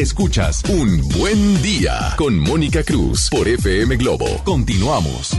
[0.00, 4.42] Escuchas Un Buen Día con Mónica Cruz por FM Globo.
[4.44, 5.36] Continuamos.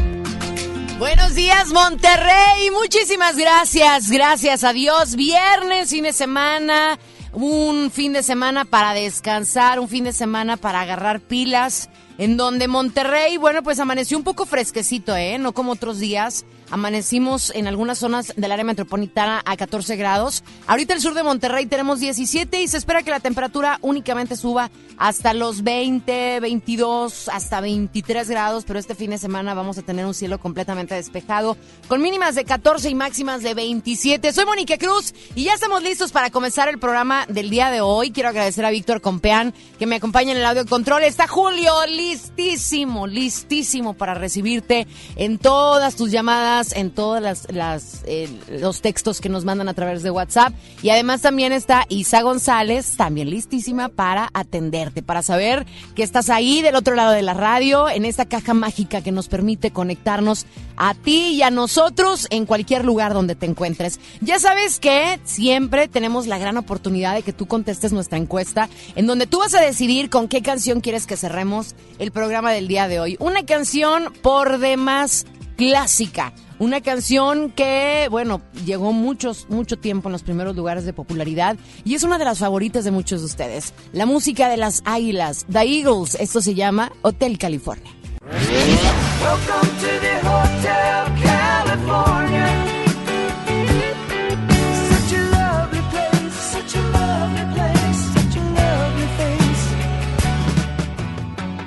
[1.00, 2.70] Buenos días, Monterrey.
[2.72, 4.12] Muchísimas gracias.
[4.12, 5.16] Gracias a Dios.
[5.16, 7.00] Viernes, fin de semana.
[7.34, 11.90] Un fin de semana para descansar, un fin de semana para agarrar pilas.
[12.22, 15.40] En donde Monterrey, bueno, pues amaneció un poco fresquecito, ¿eh?
[15.40, 16.46] No como otros días.
[16.70, 20.44] Amanecimos en algunas zonas del área metropolitana a 14 grados.
[20.68, 24.70] Ahorita el sur de Monterrey tenemos 17 y se espera que la temperatura únicamente suba
[24.98, 30.06] hasta los 20, 22, hasta 23 grados, pero este fin de semana vamos a tener
[30.06, 31.58] un cielo completamente despejado
[31.88, 34.32] con mínimas de 14 y máximas de 27.
[34.32, 38.12] Soy Mónica Cruz y ya estamos listos para comenzar el programa del día de hoy.
[38.12, 41.04] Quiero agradecer a Víctor Compeán que me acompaña en el audio control.
[41.04, 41.74] Está Julio
[42.12, 44.86] listísimo, listísimo para recibirte
[45.16, 50.04] en todas tus llamadas en todos las, eh, los textos que nos mandan a través
[50.04, 50.54] de WhatsApp.
[50.84, 55.66] Y además también está Isa González, también listísima para atenderte, para saber
[55.96, 59.30] que estás ahí del otro lado de la radio, en esta caja mágica que nos
[59.30, 64.00] permite conectarnos a ti y a nosotros en cualquier lugar donde te encuentres.
[64.20, 69.08] Ya sabes que siempre tenemos la gran oportunidad de que tú contestes nuestra encuesta, en
[69.08, 72.88] donde tú vas a decidir con qué canción quieres que cerremos el programa del día
[72.88, 73.16] de hoy.
[73.20, 76.34] Una canción por demás clásica.
[76.58, 81.94] Una canción que, bueno, llegó muchos, mucho tiempo en los primeros lugares de popularidad y
[81.94, 83.74] es una de las favoritas de muchos de ustedes.
[83.94, 87.92] La música de las águilas, The Eagles, esto se llama Hotel California.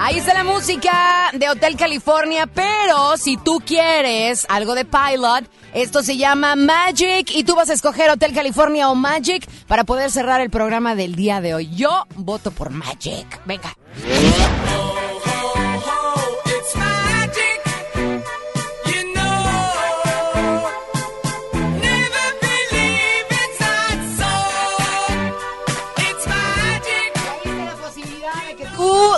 [0.07, 6.03] Ahí está la música de Hotel California, pero si tú quieres algo de Pilot, esto
[6.03, 10.43] se llama Magic y tú vas a escoger Hotel California o Magic para poder cerrar
[10.43, 11.75] el programa del día de hoy.
[11.75, 13.41] Yo voto por Magic.
[13.47, 13.75] Venga.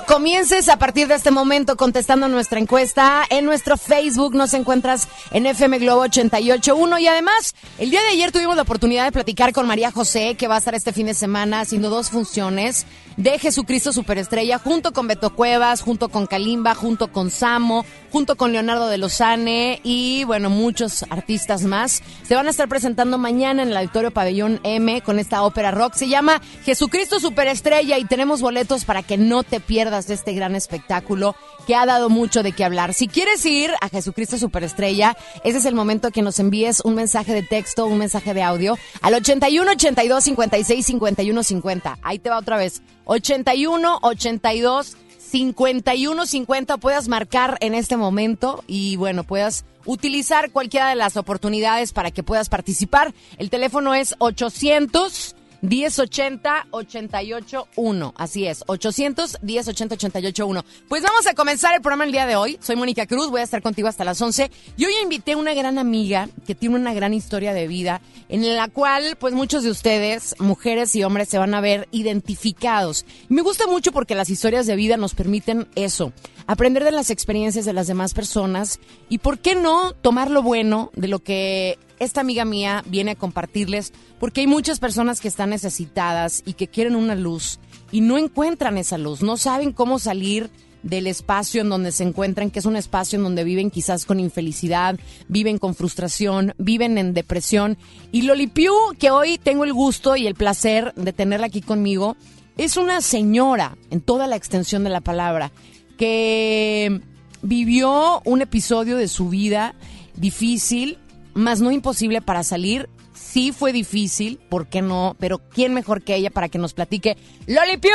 [0.07, 3.25] Comiences a partir de este momento contestando nuestra encuesta.
[3.29, 8.31] En nuestro Facebook nos encuentras en FM Globo 881 y además el día de ayer
[8.31, 11.15] tuvimos la oportunidad de platicar con María José que va a estar este fin de
[11.15, 12.87] semana haciendo dos funciones
[13.17, 18.53] de Jesucristo Superestrella junto con Beto Cuevas, junto con Kalimba, junto con Samo, junto con
[18.53, 22.03] Leonardo de Lozane y bueno, muchos artistas más.
[22.23, 25.95] Se van a estar presentando mañana en el Auditorio Pabellón M con esta ópera rock.
[25.95, 30.55] Se llama Jesucristo Superestrella y tenemos boletos para que no te pierdas de este gran
[30.55, 31.35] espectáculo
[31.67, 32.93] que ha dado mucho de qué hablar.
[32.93, 37.33] Si quieres ir a Jesucristo Superestrella, ese es el momento que nos envíes un mensaje
[37.33, 41.99] de texto, un mensaje de audio al 81 82 56 51 50.
[42.03, 42.83] Ahí te va otra vez.
[43.07, 50.97] 81 82 51 50 puedas marcar en este momento y bueno, puedas utilizar cualquiera de
[50.97, 53.15] las oportunidades para que puedas participar.
[53.39, 58.15] El teléfono es 800 1080 881.
[58.17, 60.65] Así es, 800 1080 881.
[60.89, 62.59] Pues vamos a comenzar el programa el día de hoy.
[62.61, 64.51] Soy Mónica Cruz, voy a estar contigo hasta las 11.
[64.77, 68.57] Y hoy invité a una gran amiga que tiene una gran historia de vida en
[68.57, 73.05] la cual pues muchos de ustedes, mujeres y hombres, se van a ver identificados.
[73.29, 76.13] me gusta mucho porque las historias de vida nos permiten eso,
[76.47, 80.91] aprender de las experiencias de las demás personas y por qué no tomar lo bueno
[80.95, 85.51] de lo que esta amiga mía viene a compartirles porque hay muchas personas que están
[85.51, 87.59] necesitadas y que quieren una luz
[87.91, 90.51] y no encuentran esa luz, no saben cómo salir
[90.83, 94.21] del espacio en donde se encuentran, que es un espacio en donde viven quizás con
[94.21, 97.77] infelicidad, viven con frustración, viven en depresión.
[98.13, 102.17] Y Loli Piu, que hoy tengo el gusto y el placer de tenerla aquí conmigo,
[102.57, 105.51] es una señora en toda la extensión de la palabra
[105.97, 107.01] que
[107.43, 109.75] vivió un episodio de su vida
[110.15, 110.99] difícil,
[111.35, 112.89] más no imposible para salir.
[113.15, 115.17] Sí fue difícil, ¿por qué no?
[115.19, 117.17] Pero ¿quién mejor que ella para que nos platique?
[117.47, 117.93] ¡Loli Piu!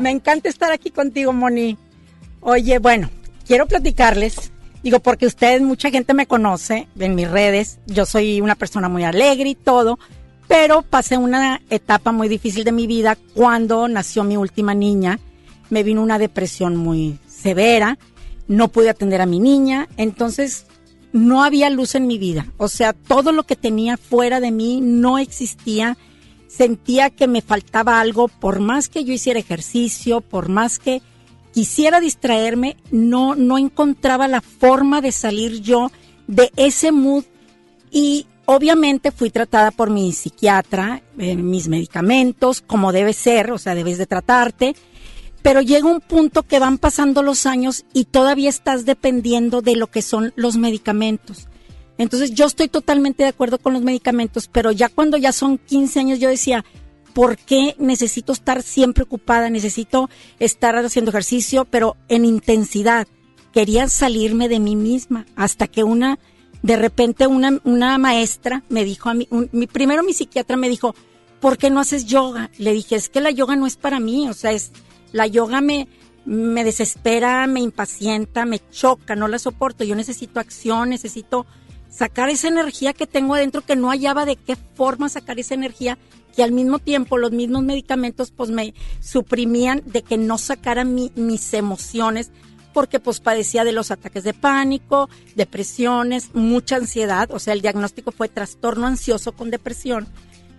[0.00, 1.76] Me encanta estar aquí contigo, Moni.
[2.40, 3.10] Oye, bueno,
[3.46, 4.52] quiero platicarles,
[4.82, 9.04] digo, porque ustedes, mucha gente me conoce en mis redes, yo soy una persona muy
[9.04, 9.98] alegre y todo,
[10.48, 15.20] pero pasé una etapa muy difícil de mi vida cuando nació mi última niña,
[15.72, 17.98] me vino una depresión muy severa,
[18.46, 20.66] no pude atender a mi niña, entonces
[21.14, 22.52] no había luz en mi vida.
[22.58, 25.96] O sea, todo lo que tenía fuera de mí no existía.
[26.46, 31.00] Sentía que me faltaba algo, por más que yo hiciera ejercicio, por más que
[31.54, 35.90] quisiera distraerme, no, no encontraba la forma de salir yo
[36.26, 37.24] de ese mood.
[37.90, 43.74] Y obviamente fui tratada por mi psiquiatra, eh, mis medicamentos, como debe ser, o sea,
[43.74, 44.76] debes de tratarte,
[45.42, 49.88] pero llega un punto que van pasando los años y todavía estás dependiendo de lo
[49.88, 51.48] que son los medicamentos.
[51.98, 56.00] Entonces yo estoy totalmente de acuerdo con los medicamentos, pero ya cuando ya son 15
[56.00, 56.64] años yo decía,
[57.12, 59.50] ¿por qué necesito estar siempre ocupada?
[59.50, 60.08] Necesito
[60.38, 63.06] estar haciendo ejercicio, pero en intensidad.
[63.52, 66.18] Quería salirme de mí misma hasta que una,
[66.62, 70.94] de repente una, una maestra me dijo a mí, mi, primero mi psiquiatra me dijo,
[71.40, 72.50] ¿por qué no haces yoga?
[72.56, 74.72] Le dije, es que la yoga no es para mí, o sea, es,
[75.12, 75.88] la yoga me,
[76.24, 79.84] me desespera, me impacienta, me choca, no la soporto.
[79.84, 81.46] Yo necesito acción, necesito
[81.88, 85.98] sacar esa energía que tengo adentro que no hallaba de qué forma sacar esa energía
[86.34, 91.52] que al mismo tiempo los mismos medicamentos pues me suprimían de que no sacara mis
[91.52, 92.30] emociones
[92.72, 98.12] porque pues padecía de los ataques de pánico, depresiones, mucha ansiedad, o sea, el diagnóstico
[98.12, 100.08] fue trastorno ansioso con depresión.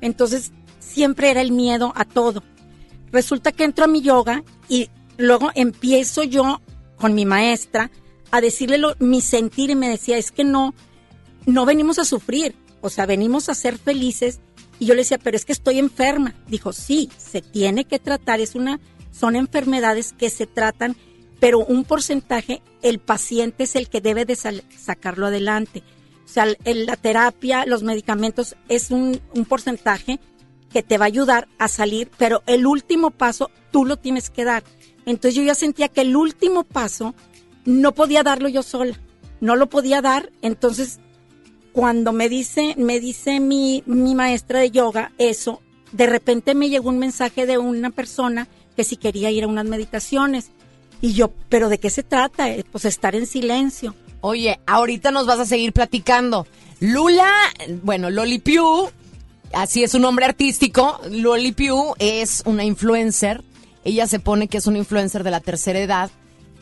[0.01, 2.43] Entonces, siempre era el miedo a todo.
[3.13, 6.59] Resulta que entro a mi yoga y luego empiezo yo
[6.97, 7.91] con mi maestra
[8.31, 10.73] a decirle mi sentir y me decía, es que no,
[11.45, 14.39] no venimos a sufrir, o sea, venimos a ser felices
[14.79, 16.33] y yo le decía, pero es que estoy enferma.
[16.47, 18.79] Dijo, sí, se tiene que tratar, es una,
[19.11, 20.97] son enfermedades que se tratan,
[21.39, 25.83] pero un porcentaje, el paciente es el que debe de sacarlo adelante.
[26.25, 30.19] O sea, la terapia, los medicamentos es un porcentaje
[30.73, 34.43] que te va a ayudar a salir, pero el último paso tú lo tienes que
[34.43, 34.63] dar.
[35.05, 37.13] Entonces yo ya sentía que el último paso
[37.63, 38.99] no podía darlo yo sola,
[39.39, 40.99] no lo podía dar, entonces
[41.71, 45.61] cuando me dice, me dice mi, mi maestra de yoga eso,
[45.91, 49.65] de repente me llegó un mensaje de una persona que si quería ir a unas
[49.65, 50.49] meditaciones.
[51.01, 52.49] Y yo, ¿pero de qué se trata?
[52.49, 53.93] Eh, pues estar en silencio.
[54.21, 56.47] Oye, ahorita nos vas a seguir platicando.
[56.79, 57.31] Lula,
[57.83, 58.89] bueno, Loli Piu,
[59.53, 60.99] así es su nombre artístico.
[61.09, 61.55] Loli
[61.99, 63.43] es una influencer.
[63.83, 66.11] Ella se pone que es una influencer de la tercera edad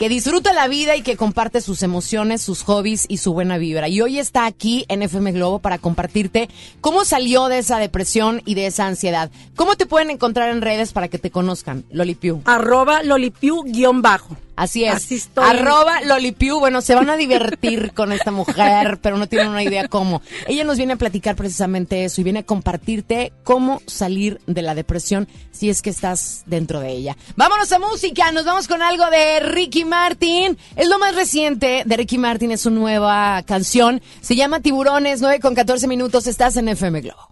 [0.02, 3.88] que disfruta la vida y que comparte sus emociones, sus hobbies y su buena vibra.
[3.88, 6.50] Y hoy está aquí en FM Globo para compartirte
[6.82, 9.30] cómo salió de esa depresión y de esa ansiedad.
[9.56, 12.42] ¿Cómo te pueden encontrar en redes para que te conozcan, Lolipiu?
[12.46, 14.36] Arroba Lolipiu guion bajo.
[14.56, 14.94] Así es.
[14.94, 15.44] Así estoy.
[15.44, 16.60] Arroba Lolipiu.
[16.60, 20.22] Bueno, se van a divertir con esta mujer, pero no tienen una idea cómo.
[20.48, 24.76] Ella nos viene a platicar precisamente eso y viene a compartirte cómo salir de la
[24.76, 27.18] depresión si es que estás dentro de ella.
[27.36, 28.32] Vámonos a música.
[28.32, 30.58] Nos vamos con algo de Ricky Martin.
[30.76, 32.52] Es lo más reciente de Ricky Martin.
[32.52, 34.02] Es su nueva canción.
[34.22, 36.28] Se llama Tiburones, 9 con 14 minutos.
[36.28, 37.32] Estás en FM Globo.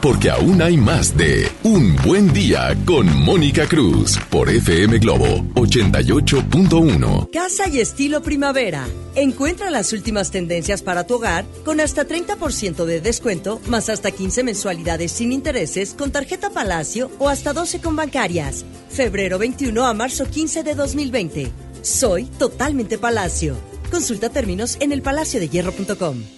[0.00, 7.28] Porque aún hay más de Un Buen Día con Mónica Cruz por FM Globo 88.1.
[7.32, 8.86] Casa y estilo primavera.
[9.16, 14.44] Encuentra las últimas tendencias para tu hogar con hasta 30% de descuento, más hasta 15
[14.44, 18.64] mensualidades sin intereses con tarjeta Palacio o hasta 12 con bancarias.
[18.90, 21.50] Febrero 21 a marzo 15 de 2020.
[21.82, 23.56] Soy totalmente Palacio.
[23.90, 26.37] Consulta términos en elpalaciodehierro.com.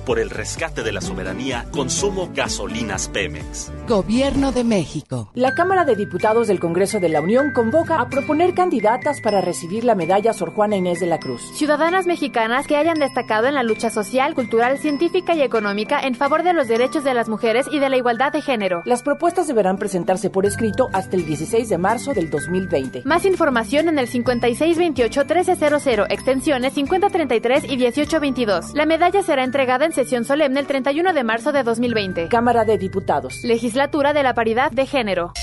[0.05, 3.71] Por el rescate de la soberanía, consumo gasolinas Pemex.
[3.87, 5.29] Gobierno de México.
[5.35, 9.83] La Cámara de Diputados del Congreso de la Unión convoca a proponer candidatas para recibir
[9.83, 11.43] la medalla Sor Juana Inés de la Cruz.
[11.55, 16.41] Ciudadanas mexicanas que hayan destacado en la lucha social, cultural, científica y económica en favor
[16.41, 18.81] de los derechos de las mujeres y de la igualdad de género.
[18.85, 23.03] Las propuestas deberán presentarse por escrito hasta el 16 de marzo del 2020.
[23.05, 28.73] Más información en el 5628-1300, extensiones 5033 y 1822.
[28.73, 32.27] La medalla será entregada en sesión solemne el 31 de marzo de 2020.
[32.29, 33.43] Cámara de Diputados.
[33.43, 35.33] Legislatura de la Paridad de Género.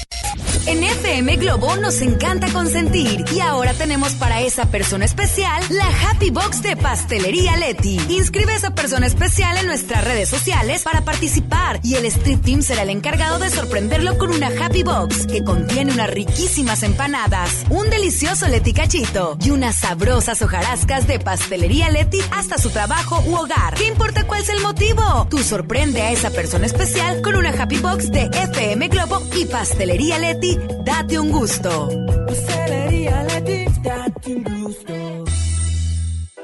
[0.69, 6.29] En FM Globo nos encanta consentir y ahora tenemos para esa persona especial la Happy
[6.29, 7.99] Box de Pastelería Leti.
[8.11, 12.61] Inscribe a esa persona especial en nuestras redes sociales para participar y el Street Team
[12.61, 17.89] será el encargado de sorprenderlo con una Happy Box que contiene unas riquísimas empanadas, un
[17.89, 23.73] delicioso Leti cachito y unas sabrosas hojarascas de Pastelería Leti hasta su trabajo u hogar.
[23.73, 25.27] ¿Qué importa cuál es el motivo?
[25.29, 30.19] Tú sorprende a esa persona especial con una Happy Box de FM Globo y Pastelería
[30.19, 31.89] Leti date un gusto.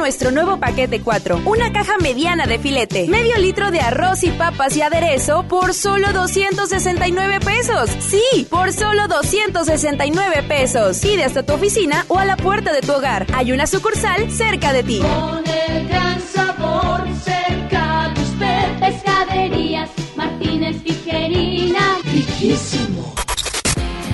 [0.00, 1.42] Nuestro nuevo paquete 4.
[1.44, 3.06] Una caja mediana de filete.
[3.06, 7.90] Medio litro de arroz y papas y aderezo por solo 269 pesos.
[8.00, 11.00] Sí, por solo 269 pesos.
[11.00, 13.26] Pide hasta tu oficina o a la puerta de tu hogar.
[13.34, 15.00] Hay una sucursal cerca de ti.
[15.00, 18.80] Con el gran sabor cerca de usted.
[18.80, 21.98] Pescaderías Martínez Tijerina.
[22.04, 23.19] Riquísimo.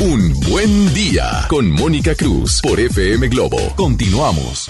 [0.00, 3.58] Un Buen Día con Mónica Cruz por FM Globo.
[3.76, 4.68] Continuamos.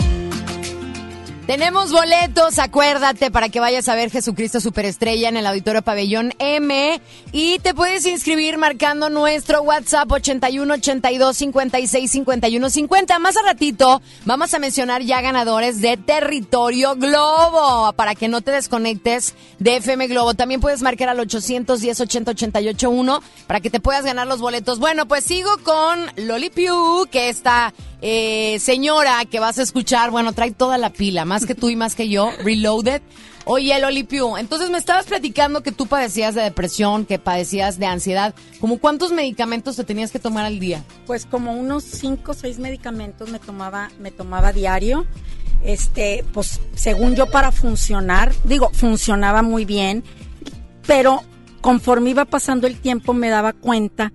[1.52, 6.98] Tenemos boletos, acuérdate, para que vayas a ver Jesucristo Superestrella en el Auditorio Pabellón M.
[7.30, 13.18] Y te puedes inscribir marcando nuestro WhatsApp 81 82 56 51 50.
[13.18, 18.52] Más a ratito vamos a mencionar ya ganadores de Territorio Globo para que no te
[18.52, 20.32] desconectes de FM Globo.
[20.32, 24.78] También puedes marcar al 810 80 88 1 para que te puedas ganar los boletos.
[24.78, 30.32] Bueno, pues sigo con Loli Piu, que esta eh, señora que vas a escuchar, bueno,
[30.32, 33.00] trae toda la pila, más que tú y más que yo, Reloaded.
[33.44, 37.86] Oye, Loli Piu, entonces me estabas platicando que tú padecías de depresión, que padecías de
[37.86, 38.34] ansiedad.
[38.60, 40.84] ¿Cómo cuántos medicamentos te tenías que tomar al día?
[41.06, 45.06] Pues como unos cinco o seis medicamentos me tomaba, me tomaba diario.
[45.64, 50.02] Este, pues según yo para funcionar, digo, funcionaba muy bien,
[50.88, 51.22] pero
[51.60, 54.12] conforme iba pasando el tiempo me daba cuenta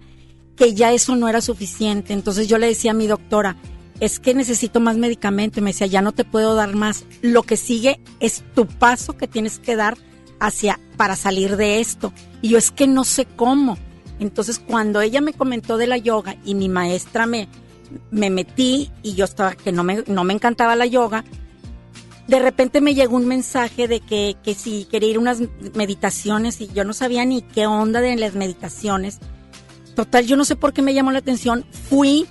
[0.57, 2.11] que ya eso no era suficiente.
[2.13, 3.55] Entonces yo le decía a mi doctora,
[3.99, 5.59] es que necesito más medicamento.
[5.59, 7.05] Y me decía, ya no te puedo dar más.
[7.21, 9.97] Lo que sigue es tu paso que tienes que dar
[10.39, 12.13] hacia para salir de esto.
[12.41, 13.77] Y yo es que no sé cómo.
[14.19, 17.47] Entonces, cuando ella me comentó de la yoga y mi maestra me,
[18.11, 21.23] me metí y yo estaba que no me, no me encantaba la yoga,
[22.27, 25.41] de repente me llegó un mensaje de que, que si quería ir a unas
[25.75, 29.19] meditaciones y yo no sabía ni qué onda de las meditaciones.
[29.95, 31.65] Total, yo no sé por qué me llamó la atención.
[31.89, 32.27] Fui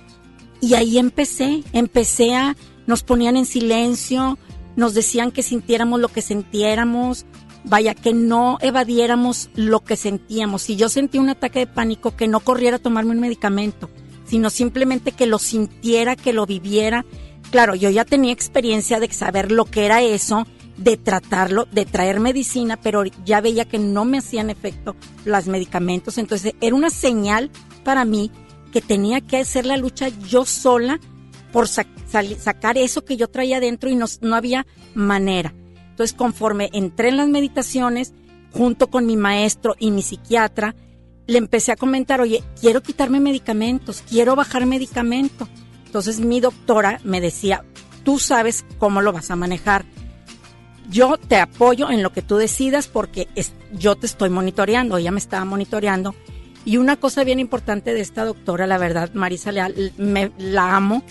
[0.61, 1.63] y ahí empecé.
[1.73, 4.37] Empecé a, nos ponían en silencio,
[4.75, 7.25] nos decían que sintiéramos lo que sintiéramos,
[7.63, 10.61] vaya, que no evadiéramos lo que sentíamos.
[10.61, 13.89] Si yo sentí un ataque de pánico, que no corriera a tomarme un medicamento,
[14.25, 17.05] sino simplemente que lo sintiera, que lo viviera.
[17.51, 20.45] Claro, yo ya tenía experiencia de saber lo que era eso,
[20.77, 26.17] de tratarlo, de traer medicina, pero ya veía que no me hacían efecto los medicamentos.
[26.17, 27.49] Entonces era una señal
[27.83, 28.31] para mí
[28.77, 30.99] que tenía que hacer la lucha yo sola
[31.51, 35.51] por sacar eso que yo traía dentro y no, no había manera.
[35.89, 38.13] Entonces, conforme entré en las meditaciones,
[38.53, 40.75] junto con mi maestro y mi psiquiatra,
[41.25, 45.49] le empecé a comentar, oye, quiero quitarme medicamentos, quiero bajar medicamento.
[45.87, 47.65] Entonces mi doctora me decía,
[48.03, 49.85] tú sabes cómo lo vas a manejar.
[50.87, 53.27] Yo te apoyo en lo que tú decidas porque
[53.73, 56.13] yo te estoy monitoreando, ella me estaba monitoreando.
[56.67, 61.01] Y una cosa bien importante de esta doctora, la verdad, Marisa Leal, me, la amo,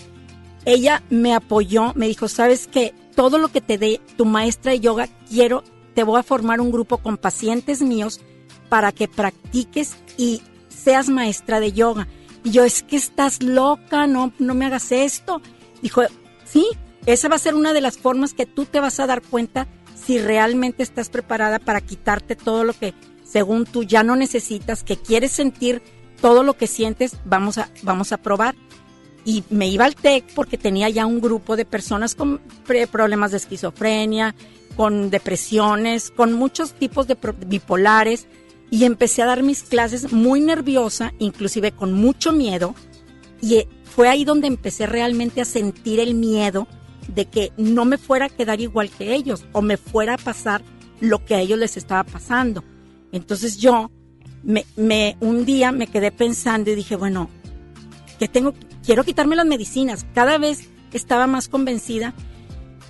[0.67, 4.81] ella me apoyó, me dijo, sabes que todo lo que te dé tu maestra de
[4.81, 5.65] yoga, quiero,
[5.95, 8.21] te voy a formar un grupo con pacientes míos
[8.69, 12.07] para que practiques y seas maestra de yoga.
[12.45, 15.41] Y yo, es que estás loca, no, no me hagas esto.
[15.81, 16.03] Dijo,
[16.45, 16.67] sí,
[17.07, 19.67] esa va a ser una de las formas que tú te vas a dar cuenta
[19.95, 22.93] si realmente estás preparada para quitarte todo lo que
[23.27, 25.83] según tú ya no necesitas, que quieres sentir
[26.21, 28.55] todo lo que sientes, vamos a, vamos a probar
[29.25, 32.41] y me iba al TEC porque tenía ya un grupo de personas con
[32.91, 34.35] problemas de esquizofrenia,
[34.77, 38.29] con depresiones, con muchos tipos de bipolares
[38.71, 42.75] y empecé a dar mis clases muy nerviosa, inclusive con mucho miedo
[43.41, 46.69] y eh, fue ahí donde empecé realmente a sentir el miedo
[47.09, 50.63] de que no me fuera a quedar igual que ellos o me fuera a pasar
[51.01, 52.63] lo que a ellos les estaba pasando.
[53.17, 53.91] Entonces yo
[54.43, 57.29] me, un día me quedé pensando y dije, bueno,
[58.19, 58.55] ¿qué tengo
[58.87, 60.07] quiero quitarme las medicinas.
[60.15, 62.15] Cada vez estaba más convencida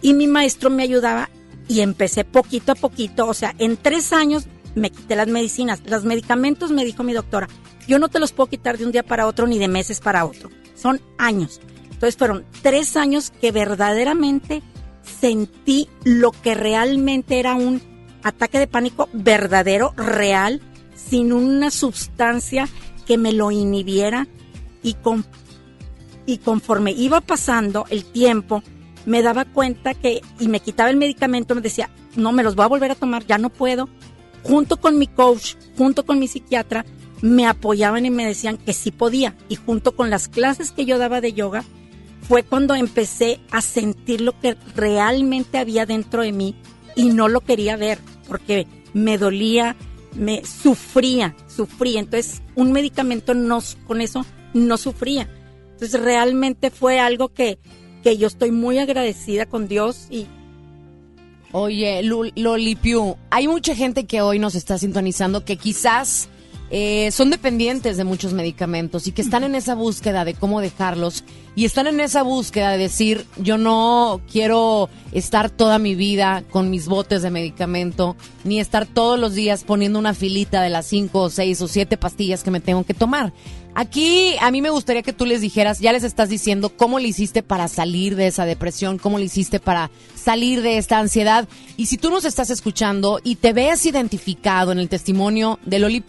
[0.02, 1.30] y mi maestro me ayudaba
[1.66, 5.82] y empecé poquito a poquito, o sea, en tres años me quité las medicinas.
[5.86, 7.48] Los medicamentos, me dijo mi doctora,
[7.88, 10.24] yo no te los puedo quitar de un día para otro ni de meses para
[10.24, 10.50] otro.
[10.76, 11.60] Son años.
[11.84, 14.62] Entonces fueron tres años que verdaderamente
[15.20, 17.80] sentí lo que realmente era un
[18.26, 20.60] ataque de pánico verdadero, real,
[20.94, 22.68] sin una sustancia
[23.06, 24.26] que me lo inhibiera
[24.82, 25.24] y con
[26.28, 28.64] y conforme iba pasando el tiempo,
[29.04, 32.64] me daba cuenta que, y me quitaba el medicamento, me decía, no, me los voy
[32.64, 33.88] a volver a tomar, ya no puedo.
[34.42, 36.84] Junto con mi coach, junto con mi psiquiatra,
[37.22, 39.36] me apoyaban y me decían que sí podía.
[39.48, 41.62] Y junto con las clases que yo daba de yoga,
[42.22, 46.56] fue cuando empecé a sentir lo que realmente había dentro de mí
[46.96, 49.76] y no lo quería ver, porque me dolía,
[50.14, 52.00] me sufría, sufría.
[52.00, 55.28] Entonces, un medicamento no, con eso no sufría.
[55.72, 57.58] Entonces realmente fue algo que,
[58.02, 60.26] que yo estoy muy agradecida con Dios y...
[61.52, 66.28] Oye, Lolipiu, hay mucha gente que hoy nos está sintonizando que quizás
[66.70, 71.22] eh, son dependientes de muchos medicamentos y que están en esa búsqueda de cómo dejarlos
[71.54, 76.68] y están en esa búsqueda de decir, yo no quiero estar toda mi vida con
[76.68, 81.22] mis botes de medicamento, ni estar todos los días poniendo una filita de las cinco
[81.22, 83.32] o seis o siete pastillas que me tengo que tomar.
[83.78, 87.08] Aquí a mí me gustaría que tú les dijeras, ya les estás diciendo cómo le
[87.08, 91.46] hiciste para salir de esa depresión, cómo le hiciste para salir de esta ansiedad.
[91.76, 96.00] Y si tú nos estás escuchando y te ves identificado en el testimonio de Loli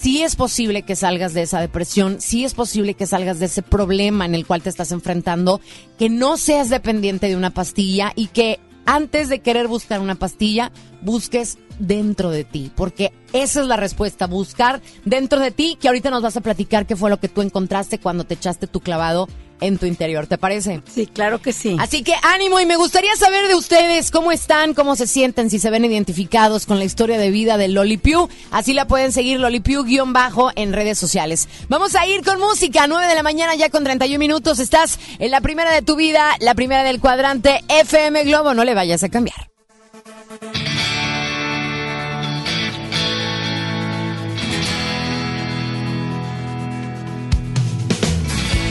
[0.00, 3.62] sí es posible que salgas de esa depresión, sí es posible que salgas de ese
[3.62, 5.60] problema en el cual te estás enfrentando,
[5.98, 10.70] que no seas dependiente de una pastilla y que antes de querer buscar una pastilla,
[11.04, 16.10] busques dentro de ti, porque esa es la respuesta, buscar dentro de ti, que ahorita
[16.10, 19.28] nos vas a platicar qué fue lo que tú encontraste cuando te echaste tu clavado
[19.60, 20.82] en tu interior, ¿te parece?
[20.92, 21.76] Sí, claro que sí.
[21.78, 25.58] Así que ánimo y me gustaría saber de ustedes cómo están, cómo se sienten, si
[25.58, 28.28] se ven identificados con la historia de vida de Loli Piu.
[28.50, 31.48] Así la pueden seguir Lolipiu-bajo en redes sociales.
[31.68, 34.58] Vamos a ir con música, 9 de la mañana ya con 31 minutos.
[34.58, 38.54] Estás en la primera de tu vida, la primera del cuadrante FM Globo.
[38.54, 39.50] No le vayas a cambiar.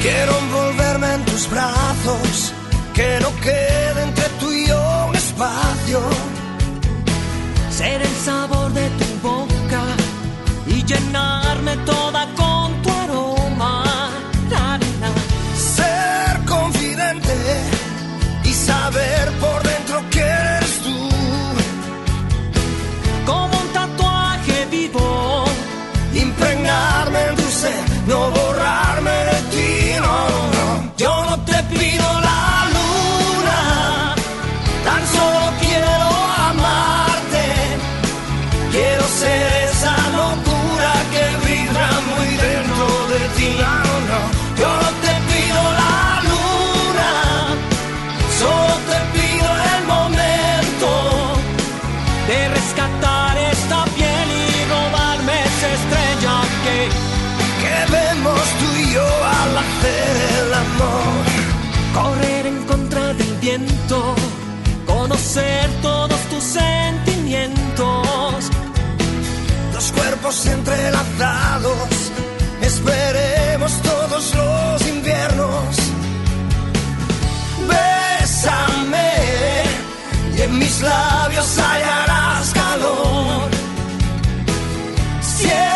[0.04, 2.54] Quiero envolverme en tus brazos,
[2.94, 6.02] que no quede entre tú y yo un espacio.
[7.72, 9.84] Ser el sabor de tu boca
[10.68, 13.86] y llenarme toda con tu aroma.
[14.52, 14.78] La.
[15.56, 17.36] Ser confidente
[18.44, 20.98] y saber por dentro que eres tú.
[23.26, 25.46] Como un tatuaje vivo,
[26.14, 27.84] impregnarme en tu ser.
[28.06, 28.43] No voy
[70.46, 72.12] Entrelazados,
[72.62, 75.76] esperemos todos los inviernos.
[77.70, 79.12] Bésame
[80.38, 83.50] y en mis labios hallarás calor.
[85.22, 85.73] Siempre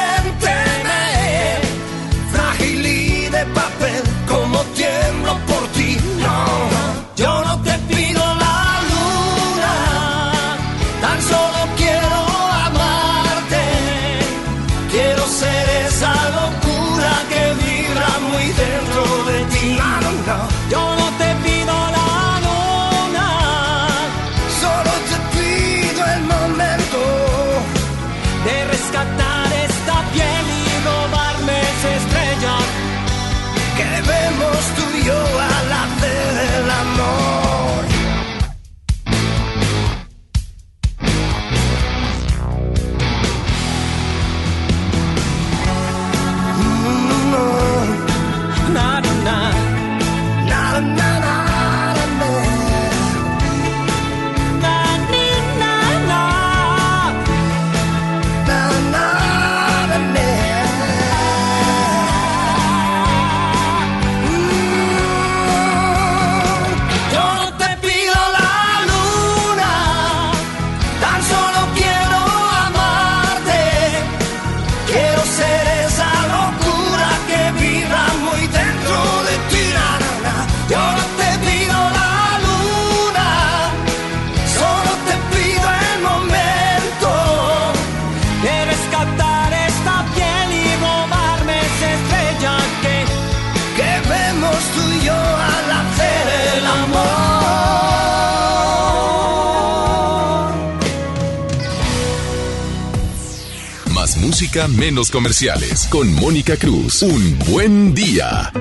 [104.66, 107.04] menos comerciales con Mónica Cruz.
[107.04, 108.52] Un buen día.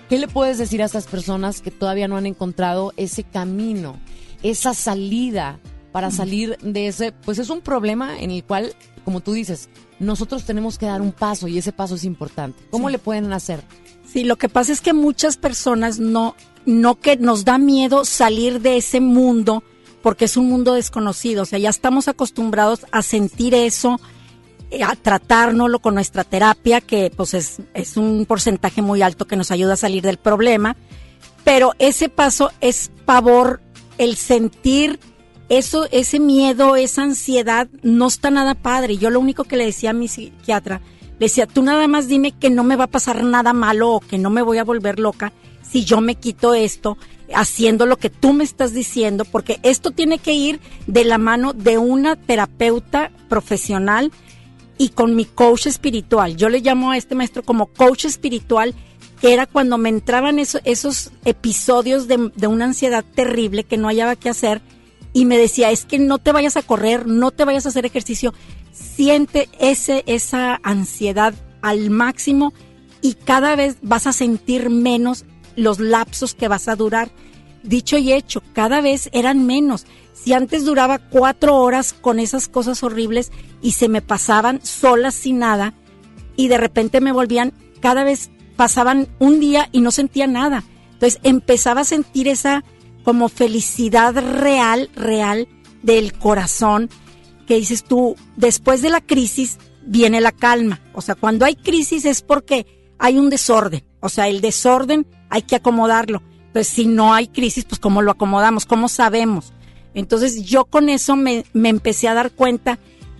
[0.10, 3.98] ¿Qué le puedes decir a estas personas que todavía no han encontrado ese camino,
[4.44, 5.60] esa salida
[5.92, 8.74] para salir de ese, pues es un problema en el cual,
[9.04, 9.70] como tú dices,
[10.00, 12.64] nosotros tenemos que dar un paso y ese paso es importante.
[12.70, 12.92] ¿Cómo Sí.
[12.94, 13.62] le pueden hacer?
[14.08, 18.62] Sí, lo que pasa es que muchas personas no, no que nos da miedo salir
[18.62, 19.64] de ese mundo
[20.08, 21.44] porque es un mundo desconocido.
[21.44, 24.00] O sea, ya estamos acostumbrados a sentir eso,
[24.72, 29.52] eh, a tratárnoslo con nuestra terapia, que pues es, un porcentaje muy alto que nos
[29.52, 30.78] ayuda a salir del problema.
[31.44, 33.60] Pero ese paso es pavor,
[33.98, 34.98] el sentir
[35.50, 38.96] eso, ese miedo, esa ansiedad, no está nada padre.
[38.96, 40.80] Yo lo único que le decía a mi psiquiatra,
[41.20, 44.00] le decía, tú nada más dime que no me va a pasar nada malo o
[44.00, 45.34] que no me voy a volver loca
[45.72, 46.98] si yo me quito esto
[47.34, 51.54] haciendo lo que tú me estás diciendo, porque esto tiene que ir de la mano
[51.54, 54.12] de una terapeuta profesional
[54.78, 56.38] y con mi coach espiritual.
[56.38, 58.76] Yo le llamo a este maestro como coach espiritual,
[59.20, 63.88] que era cuando me entraban eso- esos episodios de, de una ansiedad terrible que no
[63.88, 64.62] hallaba qué hacer
[65.14, 67.86] y me decía, es que no te vayas a correr, no te vayas a hacer
[67.86, 68.34] ejercicio,
[68.72, 72.54] siente ese, esa ansiedad al máximo
[73.02, 75.26] y cada vez vas a sentir menos
[75.58, 77.12] los lapsos que vas a durar.
[77.64, 79.86] Dicho y hecho, cada vez eran menos.
[80.14, 83.32] Si antes duraba cuatro horas con esas cosas horribles
[83.62, 85.74] y se me pasaban solas sin nada,
[86.38, 87.52] y de repente me volvían,
[87.82, 90.64] cada vez pasaban un día y no sentía nada.
[90.94, 92.64] Entonces empezaba a sentir esa
[93.04, 95.48] como felicidad real, real
[95.82, 96.90] del corazón,
[97.48, 100.82] que dices tú, después de la crisis viene la calma.
[100.94, 102.66] O sea, cuando hay crisis es porque
[103.00, 103.84] hay un desorden.
[104.00, 106.22] O sea, el desorden hay que acomodarlo.
[106.48, 108.66] Entonces, si no hay crisis, pues ¿cómo lo acomodamos?
[108.66, 109.54] ¿Cómo sabemos?
[109.94, 112.80] Entonces, yo con eso me, me empecé a dar cuenta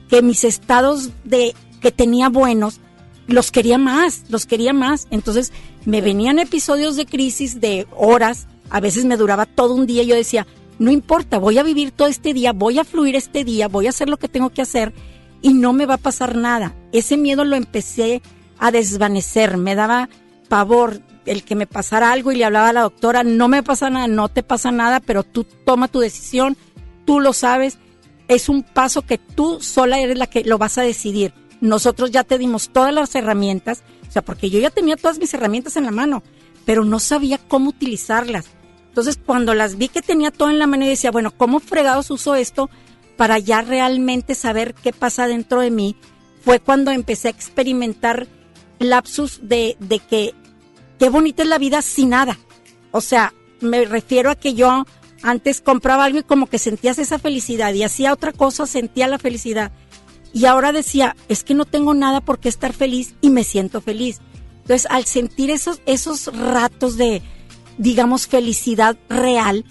[0.10, 2.80] que mis estados de que tenía buenos,
[3.28, 5.08] los quería más, los quería más.
[5.12, 5.52] Entonces,
[5.86, 10.16] me venían episodios de crisis de horas, a veces me duraba todo un día yo
[10.16, 10.46] decía,
[10.80, 13.90] no importa, voy a vivir todo este día, voy a fluir este día, voy a
[13.90, 14.94] hacer lo que tengo que hacer
[15.42, 16.76] y no me va a pasar nada.
[16.92, 18.22] Ese miedo lo empecé
[18.60, 20.10] a desvanecer, me daba
[20.48, 23.90] pavor el que me pasara algo y le hablaba a la doctora, no me pasa
[23.90, 26.58] nada, no te pasa nada, pero tú toma tu decisión,
[27.06, 27.78] tú lo sabes,
[28.28, 31.34] es un paso que tú sola eres la que lo vas a decidir.
[31.60, 35.34] Nosotros ya te dimos todas las herramientas, o sea, porque yo ya tenía todas mis
[35.34, 36.24] herramientas en la mano,
[36.66, 38.46] pero no sabía cómo utilizarlas.
[38.90, 42.10] Entonces, cuando las vi que tenía todo en la mano y decía, bueno, ¿cómo fregados
[42.10, 42.70] uso esto
[43.16, 45.96] para ya realmente saber qué pasa dentro de mí?
[46.42, 48.28] Fue cuando empecé a experimentar
[48.80, 50.34] lapsus de, de que
[51.00, 52.38] qué bonita es la vida sin nada.
[52.92, 54.86] O sea, me refiero a que yo
[55.24, 59.20] antes compraba algo y como que sentías esa felicidad y hacía otra cosa, sentía la
[59.20, 59.72] felicidad.
[60.34, 63.82] Y ahora decía, es que no tengo nada por qué estar feliz y me siento
[63.82, 64.20] feliz.
[64.62, 67.22] Entonces, al sentir esos, esos ratos de,
[67.78, 69.66] digamos, felicidad real,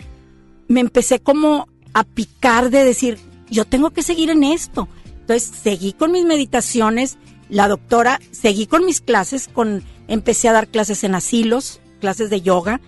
[0.68, 3.18] me empecé como a picar de decir,
[3.50, 4.88] yo tengo que seguir en esto.
[5.20, 10.68] Entonces seguí con mis meditaciones, la doctora, seguí con mis clases, con empecé a dar
[10.68, 12.80] clases en asilos, clases de yoga.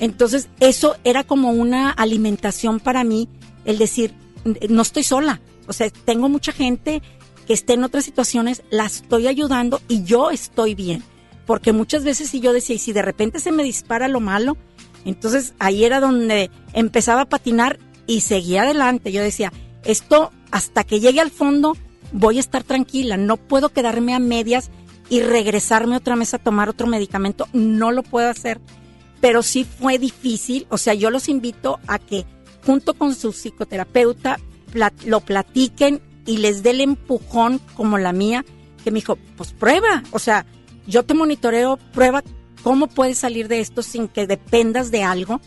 [0.00, 3.28] Entonces eso era como una alimentación para mí,
[3.64, 4.14] el decir,
[4.68, 7.02] no estoy sola, o sea, tengo mucha gente
[7.46, 11.02] que esté en otras situaciones, la estoy ayudando y yo estoy bien.
[11.46, 14.56] Porque muchas veces si yo decía, y si de repente se me dispara lo malo,
[15.04, 19.12] entonces ahí era donde empezaba a patinar y seguía adelante.
[19.12, 19.52] Yo decía,
[19.84, 21.76] esto hasta que llegue al fondo
[22.14, 24.70] voy a estar tranquila, no puedo quedarme a medias
[25.10, 28.60] y regresarme otra vez a tomar otro medicamento, no lo puedo hacer.
[29.20, 32.24] Pero sí fue difícil, o sea, yo los invito a que
[32.64, 34.38] junto con su psicoterapeuta
[35.04, 38.44] lo platiquen y les dé el empujón como la mía,
[38.82, 40.46] que me dijo, pues prueba, o sea,
[40.86, 42.22] yo te monitoreo, prueba
[42.62, 45.40] cómo puedes salir de esto sin que dependas de algo.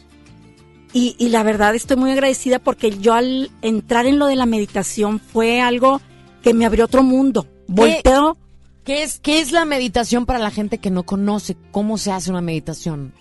[0.94, 4.46] Y, y, la verdad estoy muy agradecida porque yo al entrar en lo de la
[4.46, 6.02] meditación fue algo
[6.48, 7.46] que me abrió otro mundo.
[7.68, 8.38] Volteo.
[8.86, 11.58] ¿Qué es, ¿Qué es la meditación para la gente que no conoce?
[11.72, 13.14] ¿Cómo se hace una meditación?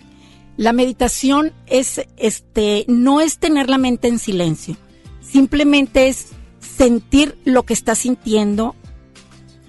[0.57, 4.77] La meditación es, este, no es tener la mente en silencio.
[5.21, 6.29] Simplemente es
[6.61, 8.77] sentir lo que estás sintiendo,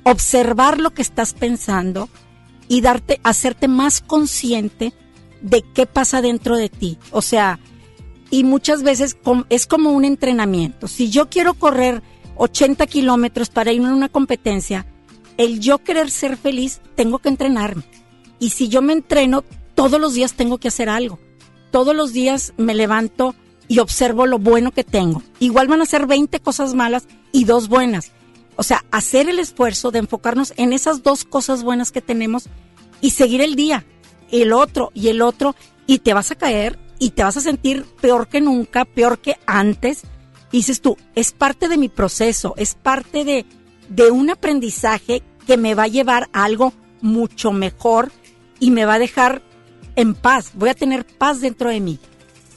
[0.03, 2.09] observar lo que estás pensando
[2.67, 4.93] y darte, hacerte más consciente
[5.41, 6.99] de qué pasa dentro de ti.
[7.09, 7.59] O sea,
[8.29, 9.17] y muchas veces
[9.49, 10.87] es como un entrenamiento.
[10.87, 12.03] Si yo quiero correr
[12.37, 14.85] 80 kilómetros para ir a una competencia,
[15.37, 17.83] el yo querer ser feliz, tengo que entrenarme.
[18.39, 19.43] Y si yo me entreno,
[19.75, 21.19] todos los días tengo que hacer algo.
[21.71, 23.35] Todos los días me levanto
[23.67, 25.21] y observo lo bueno que tengo.
[25.39, 28.11] Igual van a ser 20 cosas malas y dos buenas.
[28.55, 32.49] O sea, hacer el esfuerzo de enfocarnos en esas dos cosas buenas que tenemos
[33.01, 33.85] y seguir el día,
[34.31, 37.85] el otro y el otro, y te vas a caer y te vas a sentir
[38.01, 40.01] peor que nunca, peor que antes.
[40.51, 43.45] Dices tú, es parte de mi proceso, es parte de,
[43.89, 48.11] de un aprendizaje que me va a llevar a algo mucho mejor
[48.59, 49.41] y me va a dejar
[49.95, 51.99] en paz, voy a tener paz dentro de mí.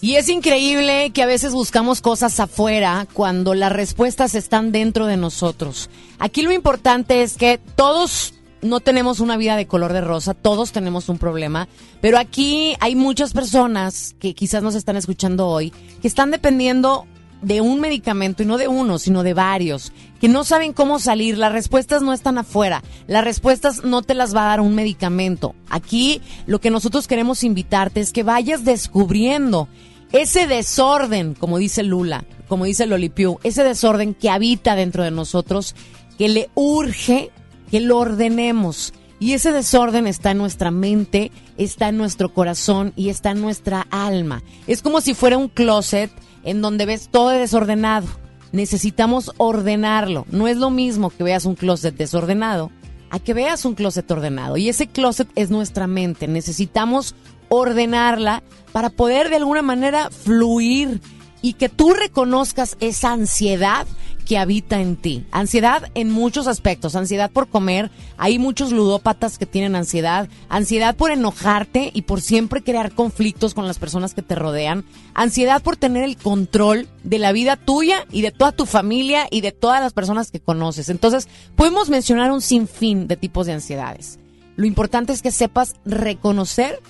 [0.02, 5.18] Y es increíble que a veces buscamos cosas afuera cuando las respuestas están dentro de
[5.18, 5.90] nosotros.
[6.18, 8.32] Aquí lo importante es que todos
[8.62, 11.68] no tenemos una vida de color de rosa, todos tenemos un problema,
[12.00, 17.06] pero aquí hay muchas personas que quizás nos están escuchando hoy que están dependiendo
[17.42, 21.38] de un medicamento y no de uno, sino de varios, que no saben cómo salir,
[21.38, 25.54] las respuestas no están afuera, las respuestas no te las va a dar un medicamento.
[25.68, 29.68] Aquí lo que nosotros queremos invitarte es que vayas descubriendo
[30.12, 35.76] ese desorden, como dice Lula, como dice Lolipiu, ese desorden que habita dentro de nosotros,
[36.18, 37.30] que le urge
[37.70, 38.92] que lo ordenemos.
[39.20, 43.86] Y ese desorden está en nuestra mente, está en nuestro corazón y está en nuestra
[43.90, 44.42] alma.
[44.66, 46.10] Es como si fuera un closet
[46.44, 48.08] en donde ves todo desordenado.
[48.52, 50.26] Necesitamos ordenarlo.
[50.30, 52.70] No es lo mismo que veas un closet desordenado
[53.10, 54.56] a que veas un closet ordenado.
[54.56, 56.28] Y ese closet es nuestra mente.
[56.28, 57.14] Necesitamos
[57.48, 61.00] ordenarla para poder de alguna manera fluir
[61.42, 63.86] y que tú reconozcas esa ansiedad
[64.20, 65.24] que habita en ti.
[65.30, 71.10] Ansiedad en muchos aspectos, ansiedad por comer, hay muchos ludópatas que tienen ansiedad, ansiedad por
[71.10, 76.04] enojarte y por siempre crear conflictos con las personas que te rodean, ansiedad por tener
[76.04, 79.92] el control de la vida tuya y de toda tu familia y de todas las
[79.92, 80.88] personas que conoces.
[80.88, 84.18] Entonces, podemos mencionar un sinfín de tipos de ansiedades.
[84.56, 86.80] Lo importante es que sepas reconocer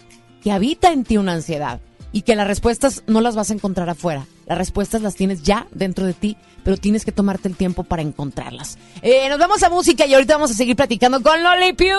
[0.42, 1.80] que habita en ti una ansiedad
[2.12, 4.26] y que las respuestas no las vas a encontrar afuera.
[4.50, 8.02] Las respuestas las tienes ya dentro de ti, pero tienes que tomarte el tiempo para
[8.02, 8.78] encontrarlas.
[9.00, 11.94] Eh, nos vamos a música y ahorita vamos a seguir platicando con Loli Piu.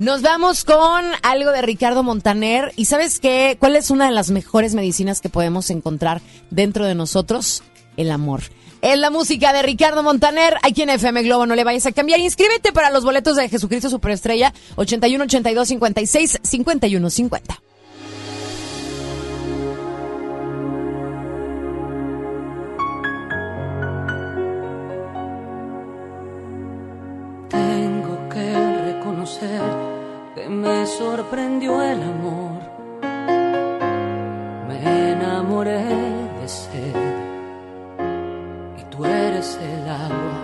[0.00, 2.72] Nos vamos con algo de Ricardo Montaner.
[2.74, 3.56] ¿Y sabes qué?
[3.60, 6.20] ¿Cuál es una de las mejores medicinas que podemos encontrar
[6.50, 7.62] dentro de nosotros?
[7.96, 8.42] El amor.
[8.82, 12.18] En la música de Ricardo Montaner, aquí en FM Globo, no le vayas a cambiar.
[12.18, 17.62] Inscríbete para los boletos de Jesucristo Superestrella 81 82 56 51 50.
[30.34, 32.60] Que me sorprendió el amor.
[34.68, 35.84] Me enamoré
[36.40, 36.96] de sed
[38.78, 40.36] y tú eres el agua.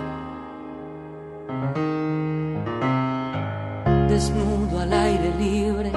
[4.09, 5.91] Desnudo al aire libre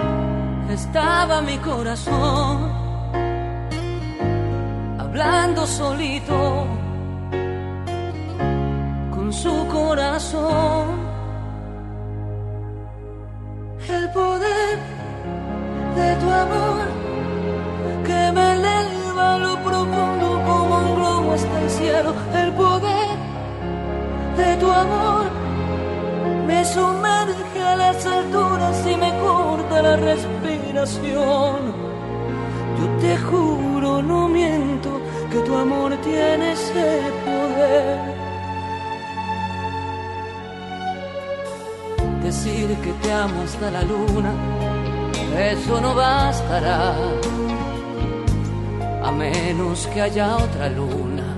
[0.70, 2.70] estaba mi corazón,
[4.98, 6.66] hablando solito
[9.10, 11.03] con su corazón
[13.88, 14.78] el poder
[15.96, 16.86] de tu amor
[18.04, 23.16] que me eleva lo profundo como un globo hasta el cielo, el poder
[24.36, 25.26] de tu amor
[26.46, 31.56] me sumerge a las alturas y me corta la respiración.
[32.78, 38.13] Yo te juro, no miento, que tu amor tiene ese poder.
[42.24, 44.32] Decir que te amo hasta la luna,
[45.38, 46.94] eso no bastará,
[49.04, 51.36] a menos que haya otra luna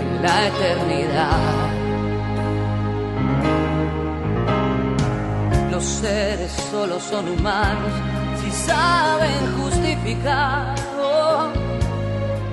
[0.00, 1.68] en la eternidad.
[5.70, 7.92] Los seres solo son humanos
[8.42, 11.50] si saben justificar oh,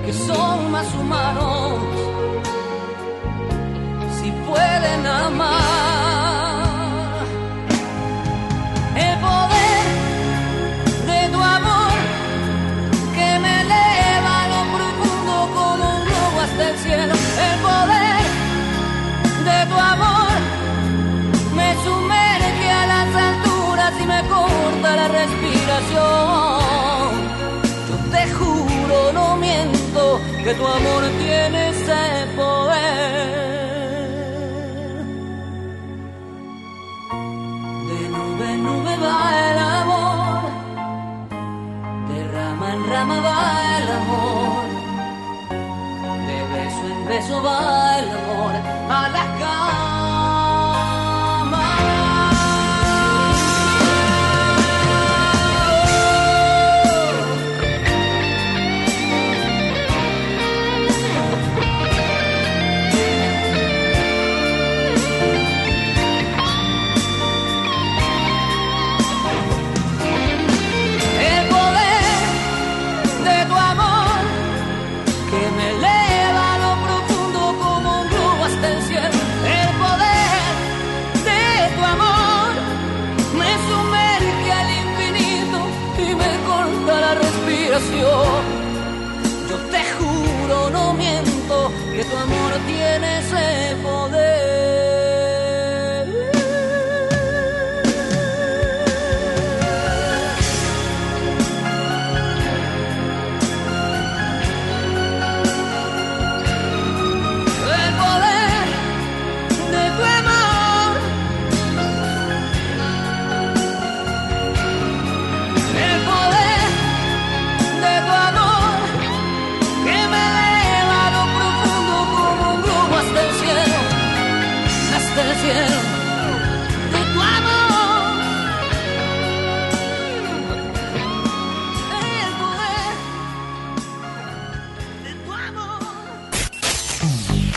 [0.04, 1.80] que son más humanos,
[4.20, 5.85] si pueden amar.
[30.46, 32.02] Que tu amor tiene ese
[32.36, 33.36] poder.
[37.88, 39.18] De nube en nube va
[39.50, 40.50] el amor,
[42.10, 43.40] de rama en rama va
[43.78, 44.66] el amor,
[46.28, 48.54] de beso en beso va el amor
[48.98, 49.08] a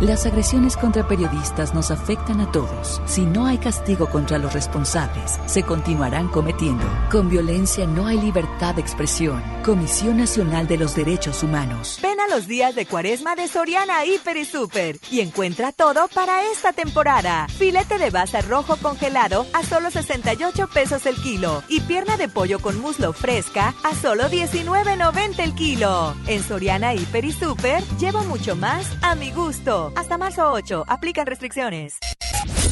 [0.00, 3.00] Las agresiones contra periodistas nos afectan a todos.
[3.06, 6.84] Si no hay castigo contra los responsables, se continuarán cometiendo.
[7.10, 9.42] Con violencia no hay libertad de expresión.
[9.64, 11.98] Comisión Nacional de los Derechos Humanos.
[12.02, 16.42] Ven a los días de cuaresma de Soriana Hiper y Super y encuentra todo para
[16.52, 17.48] esta temporada.
[17.48, 22.58] Filete de basa rojo congelado a solo 68 pesos el kilo y pierna de pollo
[22.58, 26.14] con muslo fresca a solo 19.90 el kilo.
[26.26, 29.85] En Soriana Hiper y Super llevo mucho más a mi gusto.
[29.94, 31.98] Hasta marzo 8, aplican restricciones.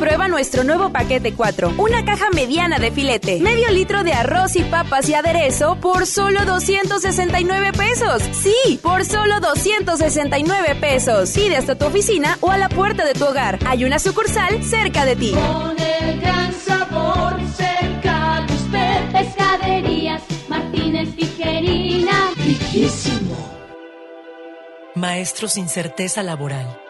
[0.00, 1.74] Prueba nuestro nuevo paquete 4.
[1.76, 3.38] Una caja mediana de filete.
[3.38, 8.22] Medio litro de arroz y papas y aderezo por solo 269 pesos.
[8.32, 11.32] Sí, por solo 269 pesos.
[11.32, 13.58] Pide hasta tu oficina o a la puerta de tu hogar.
[13.66, 15.32] Hay una sucursal cerca de ti.
[15.32, 19.12] Con el gran sabor cerca de usted.
[19.12, 22.30] Pescaderías Martínez Tijerina.
[22.36, 23.36] Riquísimo.
[24.94, 26.89] Maestros sin certeza laboral.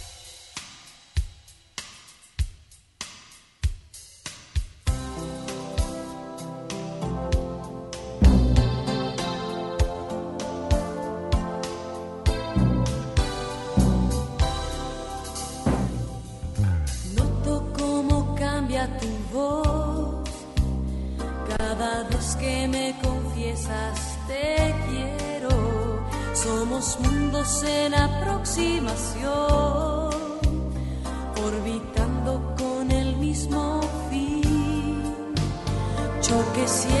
[36.71, 37.00] Choque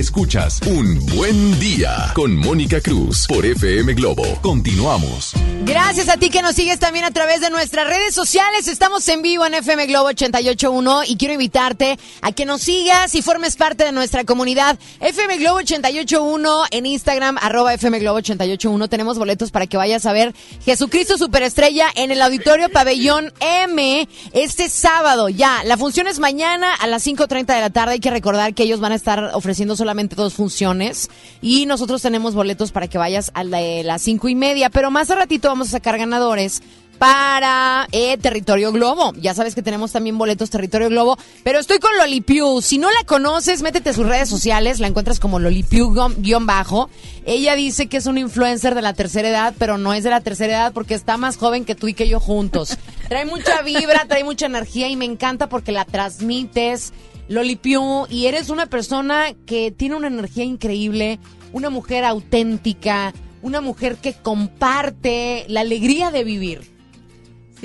[0.00, 4.22] Escuchas Un Buen Día con Mónica Cruz por FM Globo.
[4.40, 5.34] Continuamos.
[5.66, 8.66] Gracias a ti que nos sigues también a través de nuestras redes sociales.
[8.66, 13.20] Estamos en vivo en FM Globo 881 y quiero invitarte a que nos sigas y
[13.20, 18.88] formes parte de nuestra comunidad FM Globo 881 en Instagram, arroba FM Globo 881.
[18.88, 20.34] Tenemos boletos para que vayas a ver
[20.64, 25.28] Jesucristo Superestrella en el Auditorio Pabellón M este sábado.
[25.28, 27.92] Ya, la función es mañana a las 5.30 de la tarde.
[27.92, 31.08] Hay que recordar que ellos van a estar ofreciendo solamente dos funciones
[31.42, 34.90] y nosotros tenemos boletos para que vayas a la de las cinco y media, pero
[34.90, 36.62] más a ratito vamos a sacar ganadores
[37.00, 39.14] para eh, Territorio Globo.
[39.14, 42.60] Ya sabes que tenemos también boletos Territorio Globo, pero estoy con Lolipiu.
[42.60, 46.90] Si no la conoces, métete a sus redes sociales, la encuentras como Lolipiu-bajo.
[47.24, 50.20] Ella dice que es un influencer de la tercera edad, pero no es de la
[50.20, 52.76] tercera edad porque está más joven que tú y que yo juntos.
[53.08, 56.92] Trae mucha vibra, trae mucha energía y me encanta porque la transmites.
[57.30, 61.20] Lolipiu, y eres una persona que tiene una energía increíble,
[61.52, 66.62] una mujer auténtica, una mujer que comparte la alegría de vivir.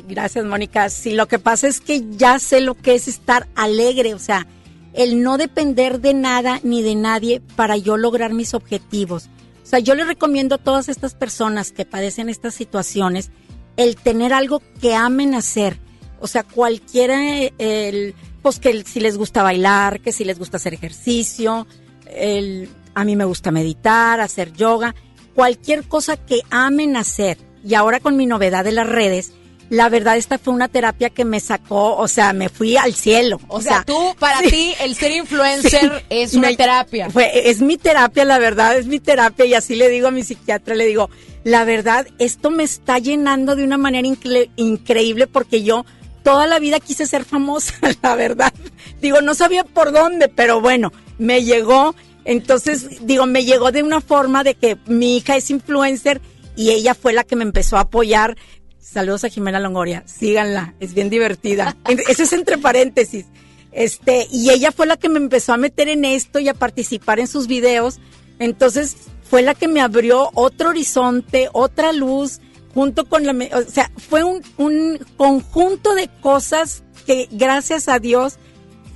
[0.08, 0.90] Gracias, Mónica.
[0.90, 4.46] Sí, lo que pasa es que ya sé lo que es estar alegre, o sea,
[4.94, 9.30] el no depender de nada ni de nadie para yo lograr mis objetivos.
[9.64, 13.32] O sea, yo le recomiendo a todas estas personas que padecen estas situaciones
[13.78, 15.80] el tener algo que amen hacer.
[16.20, 20.58] O sea, cualquiera, eh, el, pues que si les gusta bailar, que si les gusta
[20.58, 21.66] hacer ejercicio,
[22.06, 24.94] el, a mí me gusta meditar, hacer yoga,
[25.34, 27.40] cualquier cosa que amen hacer.
[27.68, 29.32] Y ahora con mi novedad de las redes,
[29.72, 33.40] la verdad esta fue una terapia que me sacó, o sea, me fui al cielo.
[33.48, 34.50] O, sea, tú, para sí.
[34.52, 36.06] ti, el ser influencer Sí.
[36.12, 37.10] es una Me- terapia.
[37.10, 39.46] Fue, es mi terapia, la verdad, es mi terapia.
[39.46, 41.10] Y así le digo a mi psiquiatra, le digo,
[41.44, 45.84] la verdad, esto me está llenando de una manera incre- increíble porque yo
[46.26, 48.52] toda la vida quise ser famosa, la verdad.
[49.00, 51.96] Digo, no sabía por dónde, pero bueno, me llegó.
[52.26, 56.20] Entonces, digo, me llegó de una forma de que mi hija es influencer
[56.56, 58.36] y ella fue la que me empezó a apoyar.
[58.80, 61.78] Saludos a Jimena Longoria, síganla, es bien divertida.
[62.10, 63.28] Eso es entre paréntesis.
[63.72, 67.20] Este, y ella fue la que me empezó a meter en esto y a participar
[67.20, 68.00] en sus videos.
[68.40, 68.96] Entonces,
[69.30, 72.40] fue la que me abrió otro horizonte, otra luz,
[72.76, 78.38] junto con la, o sea, fue un, un conjunto de cosas que gracias a Dios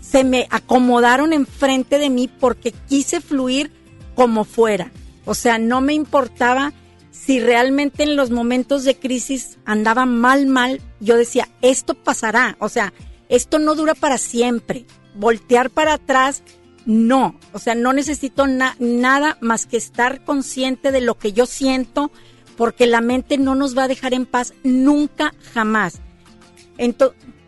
[0.02, 3.72] se me acomodaron enfrente de mí porque quise fluir
[4.16, 4.92] como fuera.
[5.26, 6.74] O sea, no me importaba
[7.12, 12.58] si realmente en los momentos de crisis andaba mal, mal, yo decía, esto pasará.
[12.60, 12.94] O sea,
[13.30, 14.86] esto no dura para siempre.
[15.16, 16.42] Voltear para atrás,
[16.86, 17.40] no.
[17.54, 22.12] O sea, no necesito na- nada más que estar consciente de lo que yo siento,
[22.60, 26.02] porque la mente no nos va a dejar en paz nunca, jamás.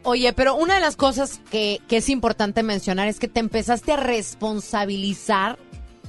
[0.03, 3.91] Oye, pero una de las cosas que, que es importante mencionar es que te empezaste
[3.91, 5.59] a responsabilizar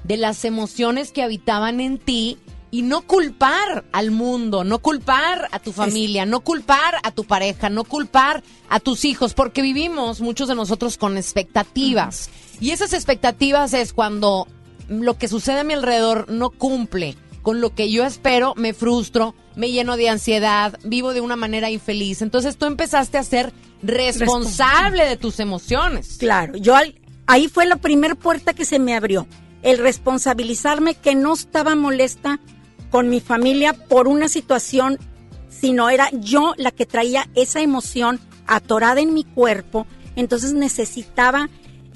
[0.04, 2.38] de las emociones que habitaban en ti
[2.70, 7.70] y no culpar al mundo, no culpar a tu familia, no culpar a tu pareja,
[7.70, 12.30] no culpar a tus hijos, porque vivimos muchos de nosotros con expectativas.
[12.60, 14.46] Y esas expectativas es cuando
[14.88, 19.34] lo que sucede a mi alrededor no cumple con lo que yo espero, me frustro,
[19.56, 22.22] me lleno de ansiedad, vivo de una manera infeliz.
[22.22, 26.16] Entonces tú empezaste a ser responsable de tus emociones.
[26.18, 26.94] Claro, yo al-
[27.26, 29.26] ahí fue la primera puerta que se me abrió,
[29.62, 32.40] el responsabilizarme que no estaba molesta
[32.90, 34.98] con mi familia por una situación,
[35.48, 39.86] sino era yo la que traía esa emoción atorada en mi cuerpo,
[40.16, 41.48] entonces necesitaba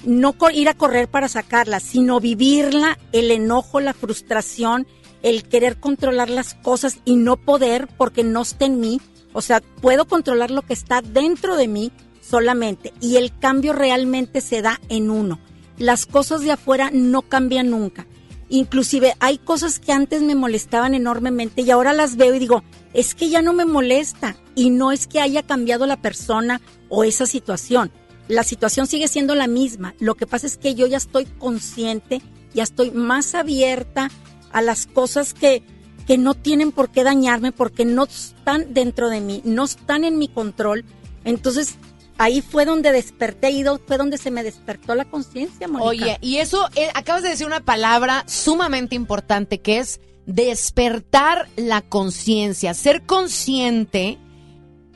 [0.04, 4.86] no ir a correr para sacarla, sino vivirla, el enojo, la frustración,
[5.22, 9.00] el querer controlar las cosas y no poder porque no está en mí.
[9.32, 14.40] O sea, puedo controlar lo que está dentro de mí solamente y el cambio realmente
[14.40, 15.38] se da en uno.
[15.78, 18.06] Las cosas de afuera no cambian nunca.
[18.48, 22.62] Inclusive hay cosas que antes me molestaban enormemente y ahora las veo y digo,
[22.94, 27.04] es que ya no me molesta y no es que haya cambiado la persona o
[27.04, 27.90] esa situación.
[28.28, 29.94] La situación sigue siendo la misma.
[29.98, 32.22] Lo que pasa es que yo ya estoy consciente,
[32.54, 34.10] ya estoy más abierta
[34.56, 35.62] a las cosas que,
[36.06, 40.16] que no tienen por qué dañarme porque no están dentro de mí, no están en
[40.18, 40.84] mi control.
[41.24, 41.74] Entonces
[42.18, 45.84] ahí fue donde desperté do- fue donde se me despertó la conciencia, Mónica.
[45.88, 51.82] Oye, y eso, eh, acabas de decir una palabra sumamente importante que es despertar la
[51.82, 54.18] conciencia, ser consciente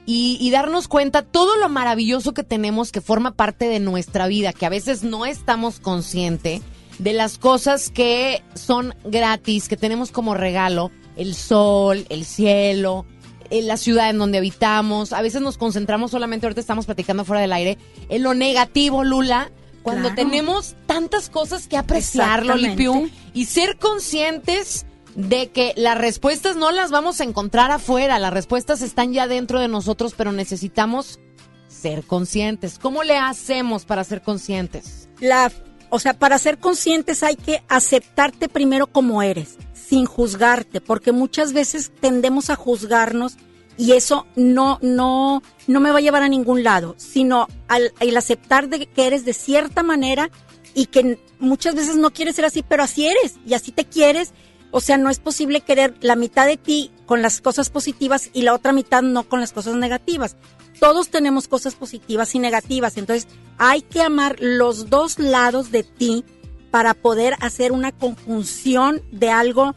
[0.07, 4.53] y, y darnos cuenta todo lo maravilloso que tenemos que forma parte de nuestra vida,
[4.55, 6.63] que a veces no estamos conscientes
[7.01, 13.07] de las cosas que son gratis, que tenemos como regalo, el sol, el cielo,
[13.49, 15.13] en la ciudad en donde habitamos.
[15.15, 17.79] A veces nos concentramos solamente, ahorita estamos platicando fuera del aire,
[18.11, 19.51] en lo negativo, Lula,
[19.83, 20.17] cuando Claro.
[20.17, 22.45] tenemos tantas cosas que apreciar.
[22.45, 24.85] Lolipiu, y ser conscientes
[25.15, 29.59] de que las respuestas no las vamos a encontrar afuera, las respuestas están ya dentro
[29.59, 31.19] de nosotros, pero necesitamos
[31.67, 32.79] ser conscientes.
[32.79, 35.09] ¿Cómo le hacemos para ser conscientes?
[35.21, 35.51] la,
[35.91, 41.53] o sea, para ser conscientes hay que aceptarte primero como eres, sin juzgarte, porque muchas
[41.53, 43.37] veces tendemos a juzgarnos
[43.77, 48.17] y eso no, no, no me va a llevar a ningún lado, sino al, el
[48.17, 50.31] aceptar de que eres de cierta manera
[50.75, 54.33] y que muchas veces no quieres ser así, pero así eres y así te quieres.
[54.71, 58.43] O sea, no es posible querer la mitad de ti con las cosas positivas y
[58.43, 60.37] la otra mitad no con las cosas negativas.
[60.81, 63.29] Todos tenemos cosas positivas y negativas, entonces
[63.59, 66.25] hay que amar los dos lados de ti
[66.71, 69.75] para poder hacer una conjunción de algo,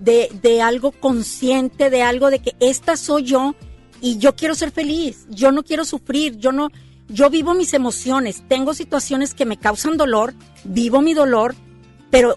[0.00, 3.54] de, de algo consciente, de algo de que esta soy yo
[4.00, 6.70] y yo quiero ser feliz, yo no quiero sufrir, yo no,
[7.08, 10.32] yo vivo mis emociones, tengo situaciones que me causan dolor,
[10.64, 11.54] vivo mi dolor,
[12.10, 12.36] pero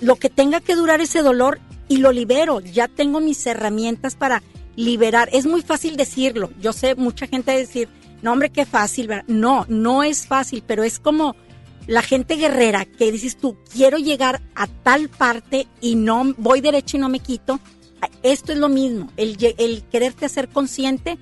[0.00, 4.42] lo que tenga que durar ese dolor y lo libero, ya tengo mis herramientas para
[4.76, 5.28] liberar.
[5.32, 7.88] Es muy fácil decirlo, yo sé mucha gente decir,
[8.22, 11.36] no hombre, qué fácil, no, no es fácil, pero es como
[11.86, 16.96] la gente guerrera que dices tú, quiero llegar a tal parte y no voy derecho
[16.96, 17.60] y no me quito.
[18.22, 21.18] Esto es lo mismo, el, el quererte hacer consciente,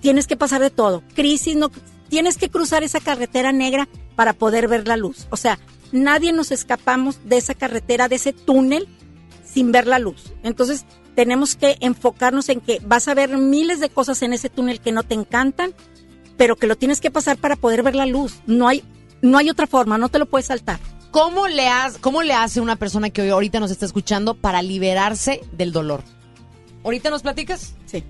[0.00, 1.02] tienes que pasar de todo.
[1.14, 1.70] Crisis, no,
[2.08, 5.26] tienes que cruzar esa carretera negra para poder ver la luz.
[5.30, 5.58] O sea,
[5.92, 8.88] nadie nos escapamos de esa carretera, de ese túnel,
[9.44, 10.32] sin ver la luz.
[10.42, 10.84] Entonces,
[11.16, 14.92] tenemos que enfocarnos en que vas a ver miles de cosas en ese túnel que
[14.92, 15.74] no te encantan,
[16.36, 18.36] pero que lo tienes que pasar para poder ver la luz.
[18.46, 18.84] No hay,
[19.22, 20.78] no hay otra forma, no te lo puedes saltar.
[21.10, 24.60] ¿Cómo le, has- ¿Cómo le hace una persona que hoy ahorita nos está escuchando para
[24.62, 26.02] liberarse del dolor?
[26.84, 27.74] ¿Ahorita nos platicas?
[27.86, 28.04] Sí.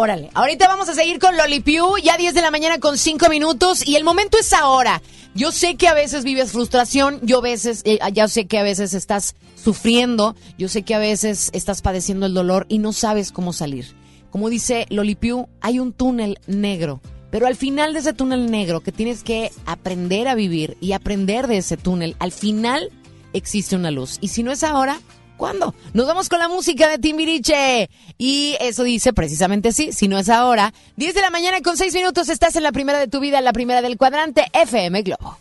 [0.00, 3.84] Órale, ahorita vamos a seguir con Lolipiu, ya 10 de la mañana con 5 minutos
[3.84, 5.02] y el momento es ahora.
[5.34, 8.94] Yo sé que a veces vives frustración, yo veces, eh, ya sé que a veces
[8.94, 13.52] estás sufriendo, yo sé que a veces estás padeciendo el dolor y no sabes cómo
[13.52, 13.86] salir.
[14.30, 17.00] Como dice Lolipiu, hay un túnel negro,
[17.32, 21.48] pero al final de ese túnel negro que tienes que aprender a vivir y aprender
[21.48, 22.92] de ese túnel, al final
[23.32, 24.18] existe una luz.
[24.20, 25.00] Y si no es ahora,
[25.38, 25.72] ¿Cuándo?
[25.94, 27.88] Nos vamos con la música de Timbiriche.
[28.18, 30.74] Y eso dice precisamente así, si no es ahora.
[30.96, 33.52] 10 de la mañana con 6 minutos estás en la primera de tu vida, la
[33.52, 35.38] primera del cuadrante FM Globo.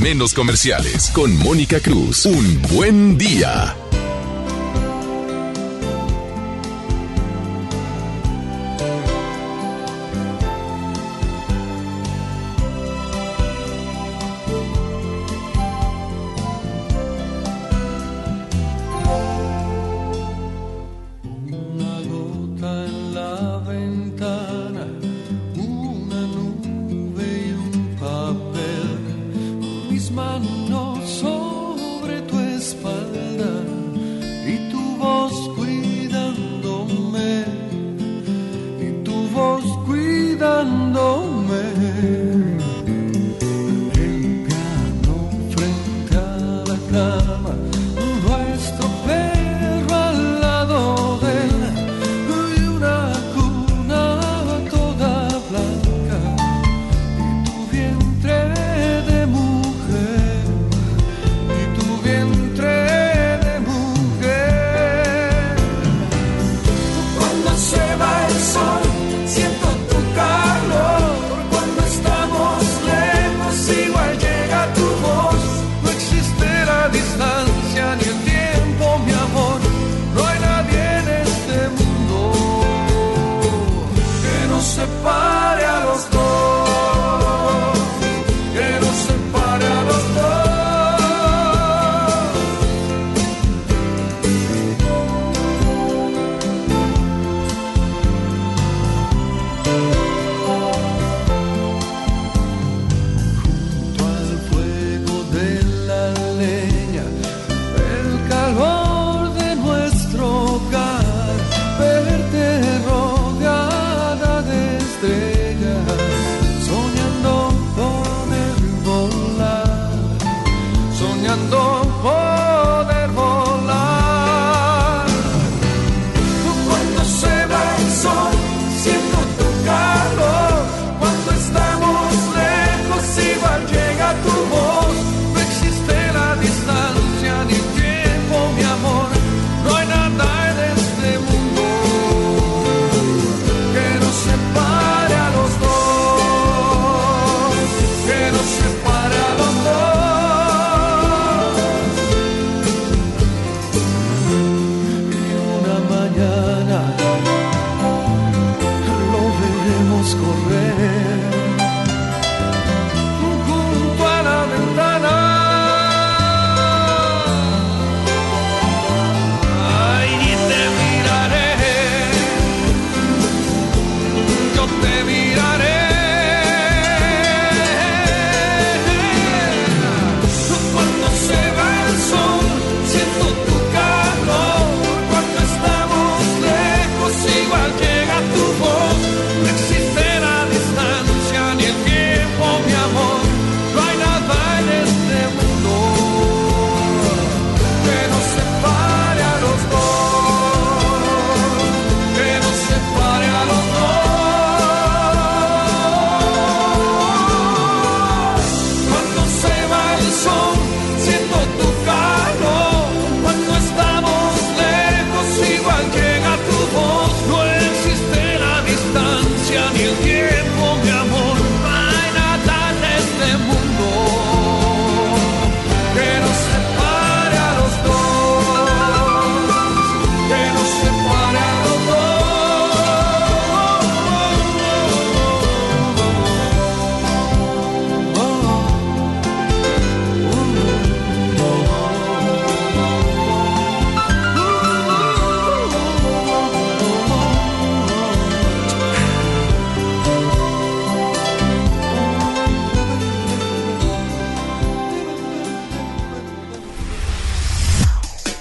[0.00, 1.10] menos comerciales.
[1.12, 2.24] Con Mónica Cruz.
[2.24, 3.75] Un buen día.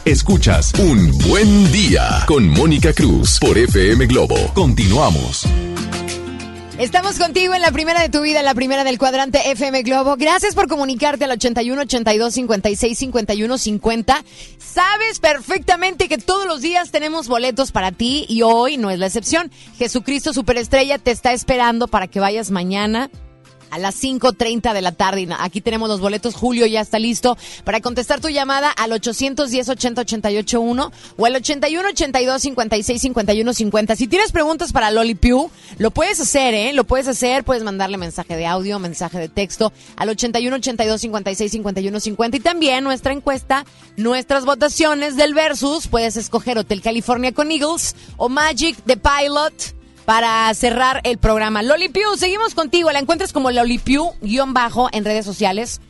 [0.06, 4.36] Escuchas Un Buen Día con Mónica Cruz por FM Globo.
[4.54, 5.48] Continuamos.
[6.78, 10.16] Estamos contigo en la primera de tu vida, en la primera del cuadrante FM Globo.
[10.16, 14.24] Gracias por comunicarte al 81 82 56 51 50.
[14.60, 19.08] Sabes perfectamente que todos los días tenemos boletos para ti y hoy no es la
[19.08, 19.50] excepción.
[19.80, 23.10] Jesucristo Superestrella te está esperando para que vayas mañana
[23.76, 25.28] a las 5.30 de la tarde.
[25.38, 26.34] Aquí tenemos los boletos.
[26.34, 31.36] Julio ya está listo para contestar tu llamada al 810 80 88 1 o al
[31.36, 33.96] 81 82 56 51 50.
[33.98, 36.72] Si tienes preguntas para Loli Piu, lo puedes hacer, ¿eh?
[36.72, 37.44] Lo puedes hacer.
[37.44, 42.38] Puedes mandarle mensaje de audio, mensaje de texto al 81 82 56 51 50.
[42.38, 43.66] Y también nuestra encuesta,
[43.98, 45.88] nuestras votaciones del Versus.
[45.88, 49.76] Puedes escoger Hotel California con Eagles o Magic the Pilot
[50.06, 51.64] para cerrar el programa.
[51.64, 52.92] Loli Piu, seguimos contigo.
[52.92, 55.82] La encuentras como Loli Piu, guion bajo, en redes sociales.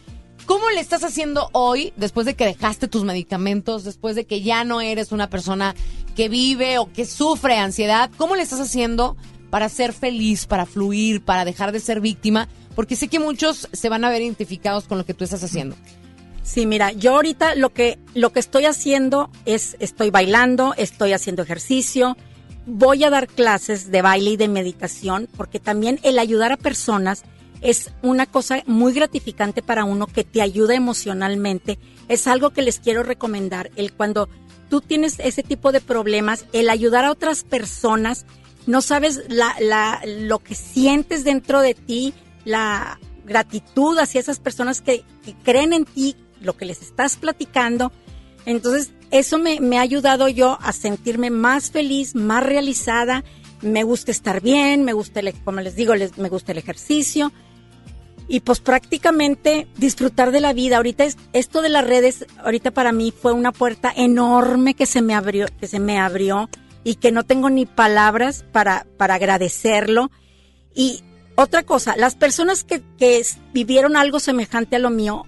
[0.46, 4.64] ¿Cómo le estás haciendo hoy, después de que dejaste tus medicamentos, después de que ya
[4.64, 5.76] no eres una persona
[6.16, 8.12] que vive o que sufre ansiedad?
[8.16, 9.18] ¿Cómo le estás haciendo
[9.50, 12.48] para ser feliz, para fluir, para dejar de ser víctima?
[12.76, 15.76] Porque sé que muchos se van a ver identificados con lo que tú estás haciendo.
[16.44, 21.42] Sí, mira, yo ahorita lo que lo que estoy haciendo es estoy bailando, estoy haciendo
[21.42, 22.16] ejercicio,
[22.66, 27.24] voy a dar clases de baile y de meditación porque también el ayudar a personas
[27.62, 31.80] es una cosa muy gratificante para uno que te ayuda emocionalmente.
[32.08, 33.72] Es algo que les quiero recomendar.
[33.76, 34.30] El cuando
[34.70, 38.26] tú tienes ese tipo de problemas, el ayudar a otras personas,
[38.68, 42.14] no sabes la, la, lo que sientes dentro de ti,
[42.44, 47.92] la gratitud hacia esas personas que, que creen en ti, lo que les estás platicando.
[48.46, 53.24] Entonces, eso me, me ha ayudado yo a sentirme más feliz, más realizada.
[53.62, 57.32] Me gusta estar bien, me gusta, el, como les digo, les, me gusta el ejercicio.
[58.28, 60.78] Y pues prácticamente disfrutar de la vida.
[60.78, 65.02] Ahorita es, esto de las redes, ahorita para mí fue una puerta enorme que se
[65.02, 66.50] me abrió, que se me abrió
[66.84, 70.12] y que no tengo ni palabras para, para agradecerlo.
[70.74, 71.04] Y
[71.36, 72.82] otra cosa, las personas que,
[73.54, 75.26] vivieron algo semejante a lo mío,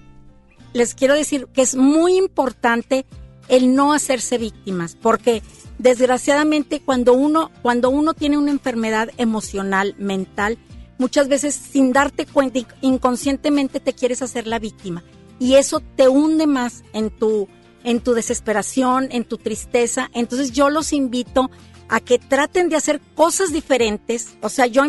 [0.72, 3.04] les quiero decir que es muy importante
[3.48, 5.42] el no hacerse víctimas, porque
[5.78, 10.58] desgraciadamente cuando uno, cuando uno tiene una enfermedad emocional, mental,
[10.98, 15.04] muchas veces sin darte cuenta, inc- inconscientemente te quieres hacer la víctima.
[15.38, 17.48] Y eso te hunde más en tu,
[17.84, 20.10] en tu desesperación, en tu tristeza.
[20.12, 21.50] Entonces yo los invito
[21.88, 24.36] a que traten de hacer cosas diferentes.
[24.42, 24.82] O sea, yo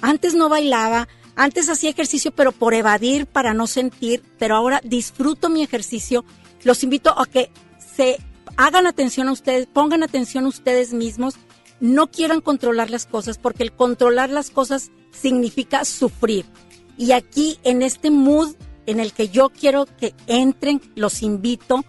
[0.00, 5.48] antes no bailaba, antes hacía ejercicio, pero por evadir, para no sentir, pero ahora disfruto
[5.50, 6.24] mi ejercicio.
[6.62, 7.50] Los invito a que
[7.98, 8.20] se
[8.56, 11.34] hagan atención a ustedes, pongan atención a ustedes mismos,
[11.80, 16.44] no quieran controlar las cosas, porque el controlar las cosas significa sufrir.
[16.96, 18.54] Y aquí, en este mood
[18.86, 21.84] en el que yo quiero que entren, los invito,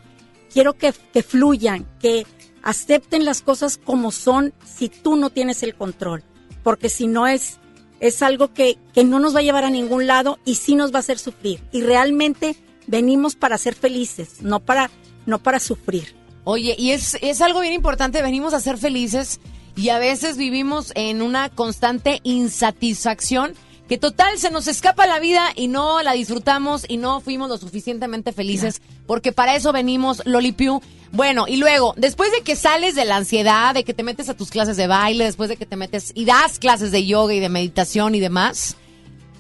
[0.52, 2.26] quiero que, que fluyan, que
[2.64, 6.24] acepten las cosas como son si tú no tienes el control,
[6.64, 7.60] porque si no es,
[8.00, 10.92] es algo que, que no nos va a llevar a ningún lado y sí nos
[10.92, 11.62] va a hacer sufrir.
[11.72, 12.56] Y realmente
[12.88, 14.90] venimos para ser felices, no para,
[15.26, 16.16] no para sufrir.
[16.44, 19.40] Oye, y es, es algo bien importante, venimos a ser felices
[19.76, 23.54] y a veces vivimos en una constante insatisfacción
[23.88, 27.58] que total se nos escapa la vida y no la disfrutamos y no fuimos lo
[27.58, 30.82] suficientemente felices porque para eso venimos Lolipiu.
[31.12, 34.36] Bueno, y luego, después de que sales de la ansiedad, de que te metes a
[34.36, 37.40] tus clases de baile, después de que te metes y das clases de yoga y
[37.40, 38.76] de meditación y demás,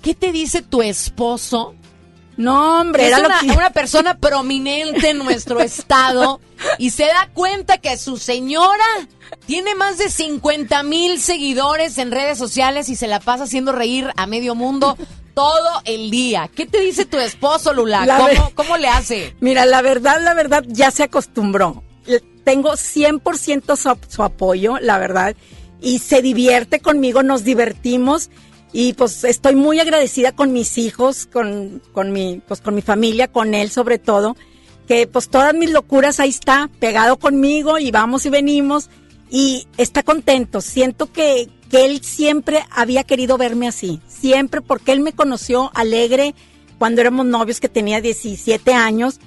[0.01, 1.75] ¿qué te dice tu esposo?
[2.39, 6.39] No, hombre, era una, que- una persona prominente en nuestro estado
[6.77, 8.85] y se da cuenta que su señora
[9.45, 14.09] tiene más de 50 mil seguidores en redes sociales y se la pasa haciendo reír
[14.15, 14.97] a medio mundo
[15.33, 16.49] todo el día.
[16.55, 18.05] ¿Qué te dice tu esposo, Lula?
[18.05, 19.35] La ¿Cómo, ver- cómo le hace?
[19.41, 21.83] Mira, la verdad, la verdad, ya se acostumbró.
[22.43, 25.35] Tengo 100% su, su apoyo, la verdad,
[25.81, 28.29] y se divierte conmigo, nos divertimos
[28.71, 33.27] y pues estoy muy agradecida con mis hijos, con, con mi, pues con mi familia,
[33.27, 34.35] con él sobre todo,
[34.87, 38.89] que pues todas mis locuras ahí está, pegado conmigo y vamos y venimos.
[39.31, 40.59] Y está contento.
[40.59, 46.33] Siento que, que él siempre había querido verme así, siempre porque él me conoció alegre
[46.79, 49.19] cuando éramos novios que tenía 17 años.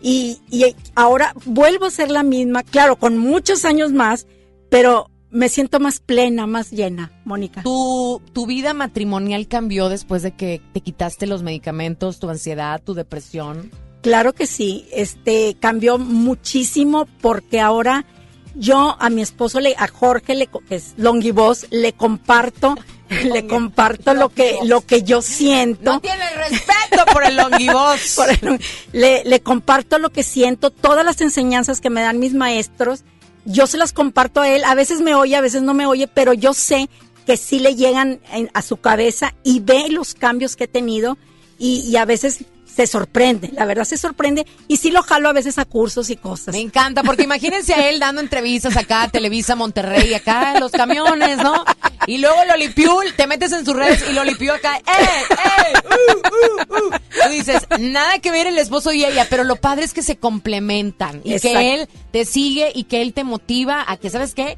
[0.00, 4.26] Y, y ahora vuelvo a ser la misma, claro, con muchos años más,
[4.70, 7.62] pero me siento más plena, más llena, Mónica.
[7.62, 12.94] ¿Tu, ¿Tu vida matrimonial cambió después de que te quitaste los medicamentos, tu ansiedad, tu
[12.94, 13.70] depresión?
[14.02, 18.06] Claro que sí, este cambió muchísimo porque ahora
[18.54, 22.76] yo a mi esposo le a Jorge le que es Longivoz le comparto
[23.24, 25.92] le comparto lo que lo que yo siento.
[25.92, 28.18] No tiene respeto por el longivoz.
[28.92, 33.02] Le, le comparto lo que siento, todas las enseñanzas que me dan mis maestros,
[33.44, 36.06] yo se las comparto a él, a veces me oye, a veces no me oye,
[36.08, 36.88] pero yo sé
[37.26, 38.20] que sí le llegan
[38.54, 41.16] a su cabeza y ve los cambios que he tenido
[41.58, 42.44] y, y a veces
[42.80, 46.16] se sorprende, la verdad se sorprende y sí lo jalo a veces a cursos y
[46.16, 46.54] cosas.
[46.54, 50.72] Me encanta, porque imagínense a él dando entrevistas acá a Televisa Monterrey, acá en los
[50.72, 51.62] camiones, ¿no?
[52.06, 55.72] Y luego Lolipiul, te metes en sus redes y Lolipiul acá, ¡eh, eh!
[55.84, 56.90] Uh, uh, uh.
[57.22, 60.16] Tú dices, nada que ver el esposo y ella, pero lo padre es que se
[60.16, 61.58] complementan y Exacto.
[61.58, 64.56] que él te sigue y que él te motiva a que, ¿sabes qué?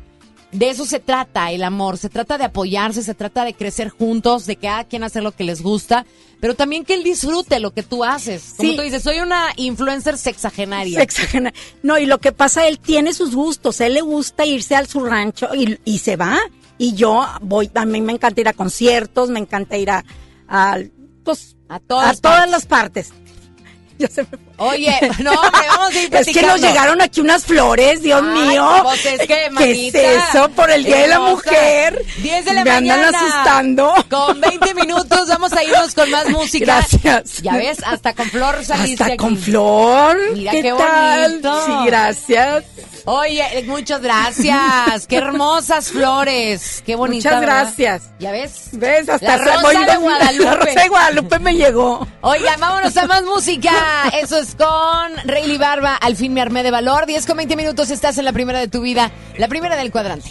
[0.52, 4.44] De eso se trata el amor, se trata de apoyarse, se trata de crecer juntos,
[4.46, 6.04] de que cada quien hacer lo que les gusta,
[6.40, 8.54] pero también que él disfrute lo que tú haces.
[8.58, 8.76] Como Sí.
[8.76, 11.00] tú dices, soy una influencer sexagenaria.
[11.00, 14.86] Sexagena- No, y lo que pasa, él tiene sus gustos, él le gusta irse al
[14.88, 16.38] su rancho y, y se va.
[16.76, 20.04] Y yo voy, a mí me encanta ir a conciertos, me encanta ir a,
[20.48, 20.78] a,
[21.24, 22.50] pues, a todas, todas partes.
[22.50, 23.12] las partes.
[23.98, 24.38] Ya se me fue.
[24.58, 28.48] Oye, no, hombre, vamos a ir Es que nos llegaron aquí unas flores, Dios Ay,
[28.48, 28.80] mío.
[28.84, 30.48] pues es que, ¿Qué manita, es eso?
[30.50, 31.20] Por el Día de la.
[31.20, 32.04] Mujer.
[32.22, 33.06] 10 de la me mañana.
[33.08, 33.94] andan asustando.
[34.10, 36.64] Con 20 minutos vamos a irnos con más música.
[36.66, 37.42] Gracias.
[37.42, 39.16] Ya ves, hasta con flor saliste Hasta aquí.
[39.16, 40.16] con flor.
[40.34, 41.30] Mira ¿Qué, qué tal?
[41.30, 41.66] bonito.
[41.66, 42.64] Sí, gracias.
[43.04, 45.06] Oye, muchas gracias.
[45.08, 46.82] Qué hermosas flores.
[46.86, 47.30] Qué bonita.
[47.30, 47.62] Muchas ¿verdad?
[47.64, 48.02] gracias.
[48.20, 48.68] ¿Ya ves?
[48.72, 49.08] ¿Ves?
[49.08, 50.44] Hasta La rosa de Guadalupe.
[50.44, 52.06] La rosa de Guadalupe me llegó.
[52.20, 53.72] Oigan, vámonos a más música.
[54.12, 55.96] Eso es con Rayleigh Barba.
[55.96, 57.06] Al fin me armé de valor.
[57.06, 59.10] 10 con 20 minutos estás en la primera de tu vida.
[59.36, 60.30] La primera del cuadrante.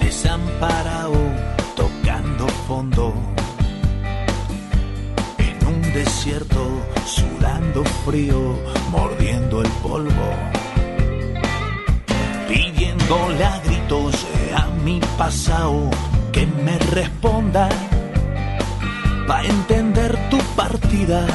[0.00, 1.14] desamparado,
[1.76, 3.14] tocando fondo.
[5.38, 6.66] En un desierto,
[7.06, 8.58] sudando frío,
[8.90, 10.34] mordiendo el polvo.
[12.48, 15.90] Pidiéndole a gritos a mi pasado
[16.32, 17.68] que me responda.
[19.26, 21.26] Pa' entender tu partida,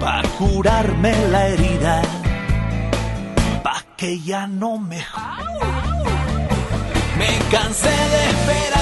[0.00, 2.02] pa' curarme la herida,
[3.62, 5.00] pa' que ya no me
[7.18, 8.79] me cansé de esperarte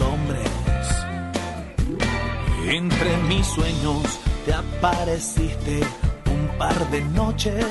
[0.00, 0.50] hombres.
[2.66, 4.02] Entre mis sueños
[4.46, 5.80] te apareciste
[6.30, 7.64] un par de noches.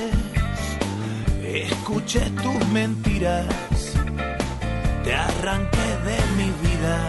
[1.42, 3.46] Escuché tus mentiras,
[5.04, 7.06] te arranqué de mi vida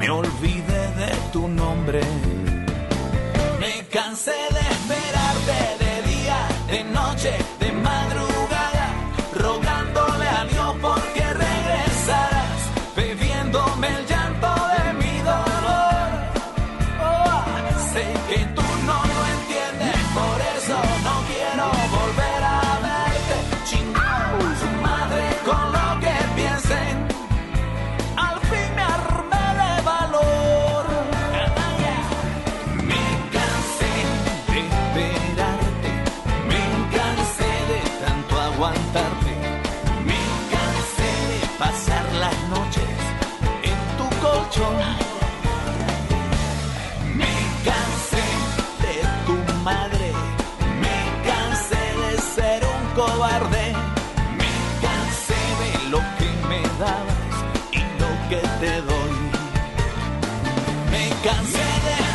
[0.00, 2.00] me olvidé de tu nombre.
[3.60, 4.99] Me cansé de esperarte
[58.60, 59.14] te doy.
[60.90, 62.09] Me cansé de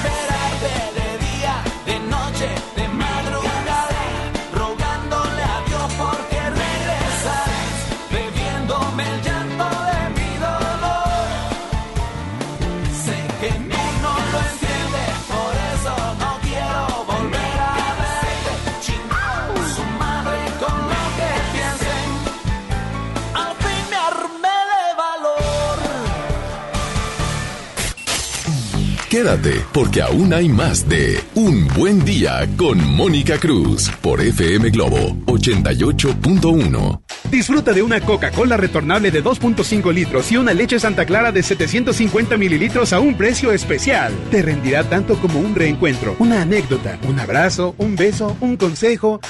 [29.74, 37.02] Porque aún hay más de Un Buen Día con Mónica Cruz por FM Globo 88.1.
[37.32, 42.38] Disfruta de una Coca-Cola retornable de 2.5 litros y una leche Santa Clara de 750
[42.38, 44.14] mililitros a un precio especial.
[44.30, 49.22] Te rendirá tanto como un reencuentro, una anécdota, un abrazo, un beso, un consejo.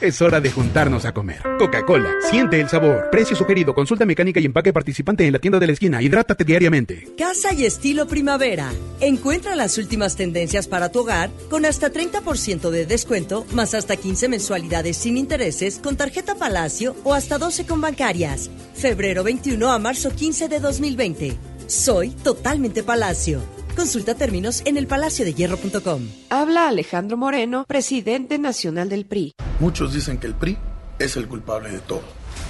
[0.00, 1.42] Es hora de juntarnos a comer.
[1.58, 3.10] Coca-Cola, siente el sabor.
[3.10, 6.00] Precio sugerido, consulta mecánica y empaque participante en la tienda de la esquina.
[6.00, 7.08] Hidrátate diariamente.
[7.18, 8.70] Casa y estilo primavera.
[9.00, 14.28] Encuentra las últimas tendencias para tu hogar con hasta 30% de descuento, más hasta 15
[14.28, 18.50] mensualidades sin intereses con tarjeta Palacio o hasta 12 con bancarias.
[18.74, 21.36] Febrero 21 a marzo 15 de 2020.
[21.66, 23.57] Soy totalmente Palacio.
[23.78, 26.08] Consulta términos en elpalaciodehierro.com.
[26.30, 29.36] Habla Alejandro Moreno, presidente nacional del PRI.
[29.60, 30.58] Muchos dicen que el PRI
[30.98, 32.02] es el culpable de todo.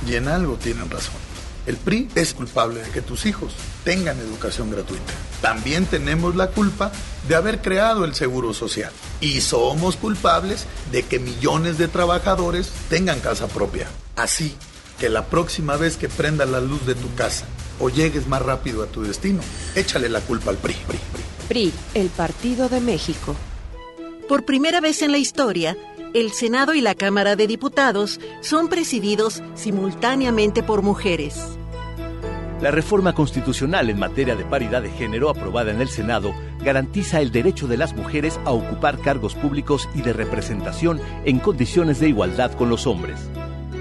[0.09, 1.17] Y en algo tienen razón.
[1.67, 3.53] El PRI es culpable de que tus hijos
[3.85, 5.13] tengan educación gratuita.
[5.43, 6.91] También tenemos la culpa
[7.29, 8.91] de haber creado el Seguro Social.
[9.21, 13.87] Y somos culpables de que millones de trabajadores tengan casa propia.
[14.17, 14.57] Así
[14.99, 17.45] que la próxima vez que prenda la luz de tu casa
[17.81, 19.41] o llegues más rápido a tu destino,
[19.75, 20.75] échale la culpa al PRI.
[20.87, 21.23] PRI, PRI.
[21.49, 23.35] PRI, el Partido de México.
[24.29, 25.77] Por primera vez en la historia,
[26.15, 31.59] el Senado y la Cámara de Diputados son presididos simultáneamente por mujeres.
[32.61, 37.31] La reforma constitucional en materia de paridad de género aprobada en el Senado garantiza el
[37.31, 42.53] derecho de las mujeres a ocupar cargos públicos y de representación en condiciones de igualdad
[42.53, 43.21] con los hombres.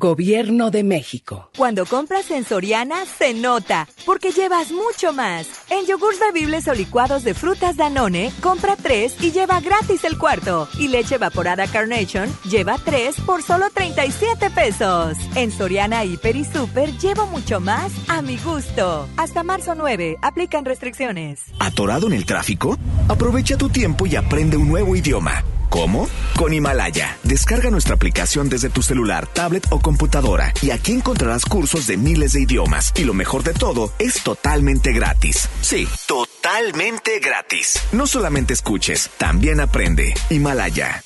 [0.00, 1.50] Gobierno de México.
[1.56, 5.48] Cuando compras en Soriana, se nota, porque llevas mucho más.
[5.70, 10.68] En yogurts bebibles o licuados de frutas Danone, compra tres y lleva gratis el cuarto.
[10.78, 15.18] Y leche evaporada Carnation, lleva tres por solo 37 pesos.
[15.34, 19.08] En Soriana, Hiper y Super, llevo mucho más a mi gusto.
[19.16, 21.42] Hasta marzo 9, aplican restricciones.
[21.58, 22.78] ¿Atorado en el tráfico?
[23.08, 25.42] Aprovecha tu tiempo y aprende un nuevo idioma.
[25.68, 26.08] ¿Cómo?
[26.36, 27.18] Con Himalaya.
[27.22, 32.32] Descarga nuestra aplicación desde tu celular, tablet o computadora y aquí encontrarás cursos de miles
[32.32, 32.92] de idiomas.
[32.96, 35.48] Y lo mejor de todo, es totalmente gratis.
[35.60, 37.80] Sí, totalmente gratis.
[37.92, 40.14] No solamente escuches, también aprende.
[40.30, 41.02] Himalaya.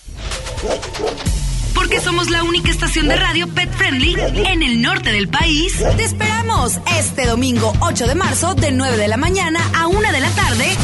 [1.74, 4.16] Porque somos la única estación de radio pet friendly
[4.47, 5.74] en el norte del país.
[5.97, 10.20] Te esperamos este domingo 8 de marzo de 9 de la mañana a 1 de
[10.20, 10.76] la tarde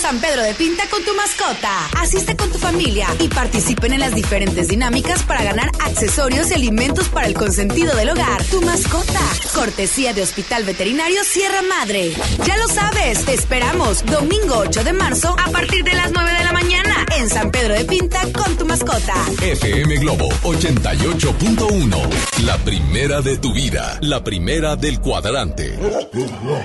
[0.00, 1.86] San Pedro de Pinta con tu mascota.
[1.98, 7.10] Asiste con tu familia y participen en las diferentes dinámicas para ganar accesorios y alimentos
[7.10, 8.42] para el consentido del hogar.
[8.44, 9.20] Tu mascota.
[9.54, 12.14] Cortesía de Hospital Veterinario Sierra Madre.
[12.46, 16.44] Ya lo sabes, te esperamos domingo 8 de marzo a partir de las 9 de
[16.44, 19.14] la mañana en San Pedro de Pinta con tu mascota.
[19.42, 22.42] FM Globo 88.1.
[22.44, 23.98] La primera de tu vida.
[24.00, 25.78] La primera del cuadrante.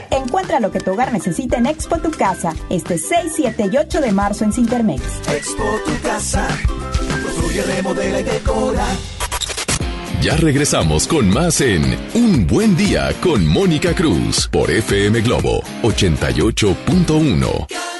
[0.09, 4.01] Encuentra lo que tu hogar necesita en Expo Tu Casa, este 6, 7 y 8
[4.01, 5.01] de marzo en Cintermex.
[5.29, 6.47] Expo tu casa.
[7.23, 8.85] Construye, remodela y decora.
[10.21, 11.83] Ya regresamos con más en
[12.15, 17.94] Un Buen Día con Mónica Cruz por FM Globo 88.1.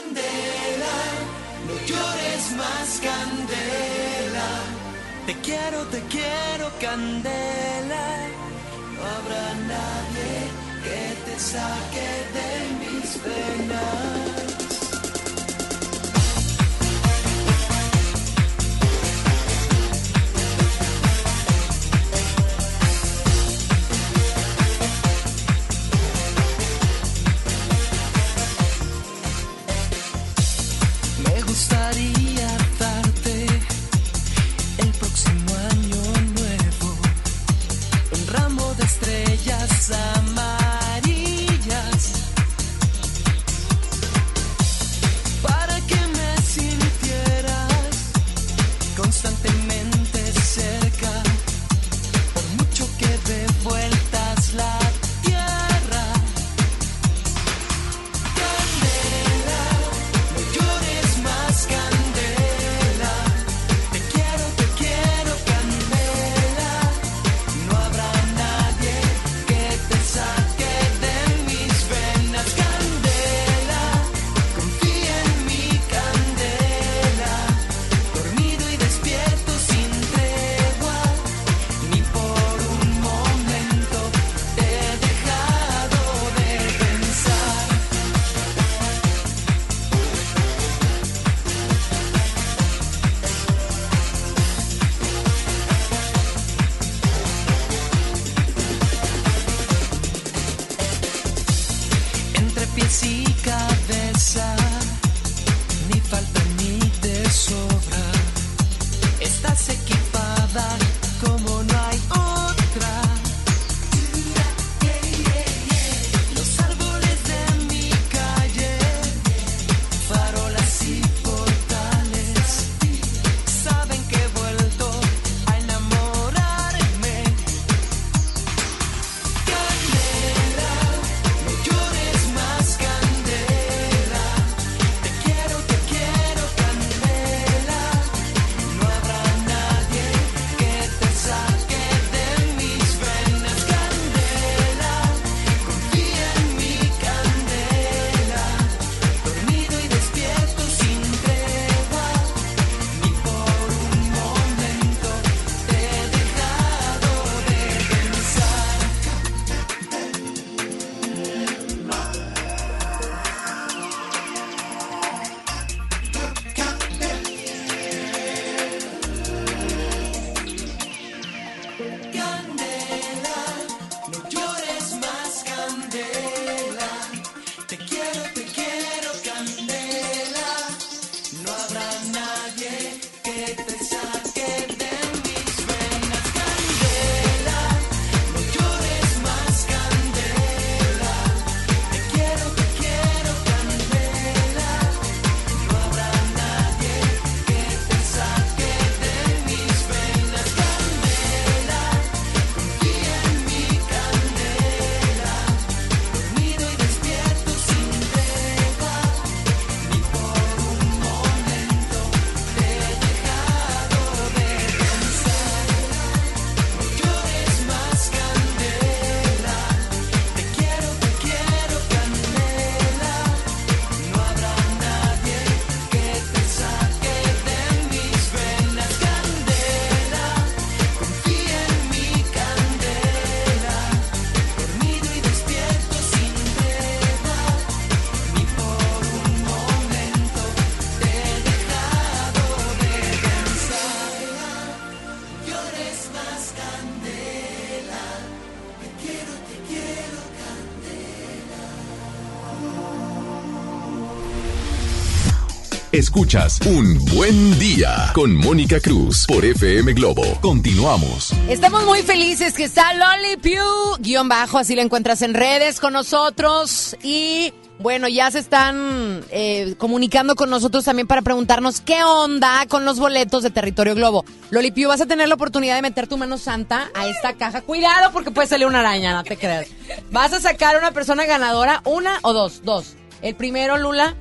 [256.15, 260.23] Escuchas Un Buen Día con Mónica Cruz por FM Globo.
[260.39, 261.33] Continuamos.
[261.49, 265.91] Estamos muy felices que está Loli Pew, guion bajo, así la encuentras en redes con
[265.91, 266.95] nosotros.
[267.03, 272.85] Y bueno, ya se están eh, comunicando con nosotros también para preguntarnos qué onda con
[272.85, 274.23] los boletos de Territorio Globo.
[274.51, 277.61] Loli Pew, vas a tener la oportunidad de meter tu mano santa a esta caja.
[277.61, 279.67] Cuidado porque puede salir una araña, no te creas.
[280.11, 282.95] Vas a sacar una persona ganadora, una o dos, dos.
[283.21, 284.15] El primero, Lula,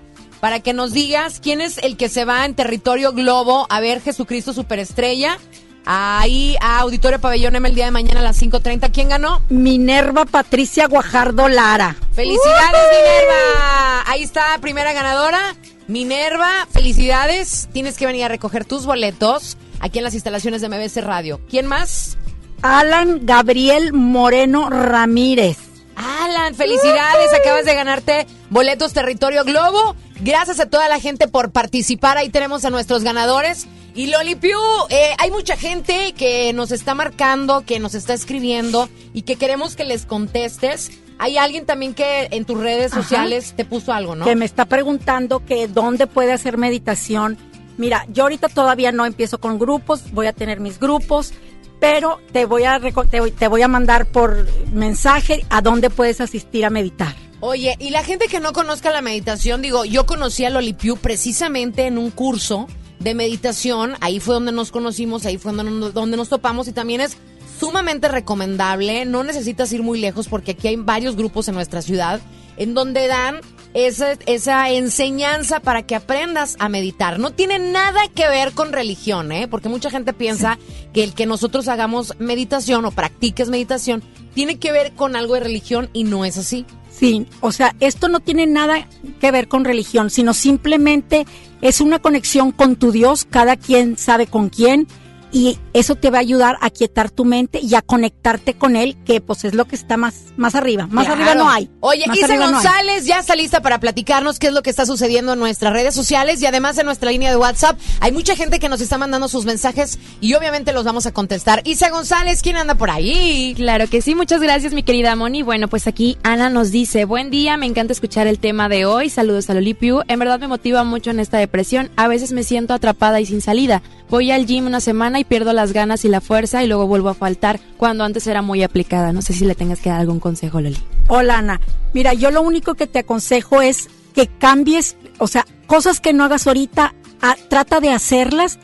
[0.45, 4.03] para que nos digas quién es el que se va en territorio globo a ver
[4.03, 5.39] Jesucristo Superestrella.
[5.87, 8.93] Ahí a Auditorio Pabellón M el día de mañana a las 5.30.
[8.93, 9.41] ¿Quién ganó?
[9.49, 11.97] Minerva Patricia Guajardo Lara.
[12.12, 14.05] ¡Felicidades, Minerva!
[14.05, 15.57] Ahí está, primera ganadora.
[15.89, 17.71] Minerva, felicidades.
[17.73, 21.41] Tienes que venir a recoger tus boletos aquí en las instalaciones de MBC Radio.
[21.49, 22.19] ¿Quién más?
[22.61, 25.57] Alan Gabriel Moreno Ramírez.
[25.97, 27.33] Alan, felicidades.
[27.33, 29.97] Acabas de ganarte boletos Territorio Globo.
[30.20, 32.16] Gracias a toda la gente por participar.
[32.19, 33.66] Ahí tenemos a nuestros ganadores.
[33.95, 34.59] Y Loli Piu,
[34.91, 39.77] eh, hay mucha gente que nos está marcando, que nos está escribiendo y que queremos
[39.77, 40.91] que les contestes.
[41.19, 43.03] Hay alguien también que en tus redes Ajá.
[43.03, 44.24] sociales te puso algo, ¿no?
[44.24, 47.39] que me está preguntando que dónde puede hacer meditación.
[47.77, 51.32] Mira, yo ahorita todavía no empiezo con grupos, voy a tener mis grupos,
[51.78, 55.89] pero te voy a reco- te voy, te voy a mandar por mensaje a dónde
[55.91, 57.15] puedes asistir a meditar.
[57.47, 60.97] Oye, y la gente que no conozca la meditación, digo, yo conocí a Loli Piu
[60.97, 62.69] precisamente en un curso
[63.01, 67.03] de meditación, ahí fue donde nos conocimos, ahí fue donde donde nos topamos y también
[67.03, 67.19] es
[67.61, 72.19] sumamente recomendable, no necesitas ir muy lejos porque aquí hay varios grupos en nuestra ciudad
[72.57, 73.41] en donde dan
[73.75, 77.19] esa, esa enseñanza para que aprendas a meditar.
[77.19, 79.49] No tiene nada que ver con religión, ¿eh?
[79.49, 80.59] Porque mucha gente piensa
[80.95, 84.03] que el que nosotros hagamos meditación o practiques meditación
[84.33, 86.65] tiene que ver con algo de religión y no es así.
[86.97, 88.87] Sí, o sea, esto no tiene nada
[89.21, 91.27] que ver con religión, sino simplemente
[91.61, 94.87] es una conexión con tu Dios, cada quien sabe con quién,
[95.35, 98.97] y eso te va a ayudar a quietar tu mente y a conectarte con Él,
[99.05, 100.86] que pues es lo que está más, más arriba.
[100.86, 101.20] Más Claro.
[101.20, 101.69] arriba no hay.
[101.81, 102.52] Oye, Más Isa no.
[102.52, 105.93] González ya está lista para platicarnos qué es lo que está sucediendo en nuestras redes
[105.93, 107.77] sociales y además en nuestra línea de WhatsApp.
[108.01, 111.62] Hay mucha gente que nos está mandando sus mensajes y obviamente los vamos a contestar.
[111.65, 113.55] Isa González, ¿quién anda por ahí?
[113.56, 115.43] Claro que sí, muchas gracias mi querida Moni.
[115.43, 119.11] Bueno, pues aquí Ana nos dice, buen día, me encanta escuchar el tema de hoy,
[119.11, 122.73] saludos a Lolipiu, en verdad me motiva mucho en esta depresión, a veces me siento
[122.73, 126.21] atrapada y sin salida, voy al gym una semana y pierdo las ganas y la
[126.21, 129.55] fuerza y luego vuelvo a faltar cuando antes era muy aplicada, no sé si le
[129.55, 130.79] tengas que dar algún consejo Loli.
[131.09, 131.61] Hola Ana,
[131.93, 136.25] mira, yo lo único que te aconsejo es que cambies, o sea, cosas que no
[136.25, 138.59] hagas ahorita, ah, trata de hacerlas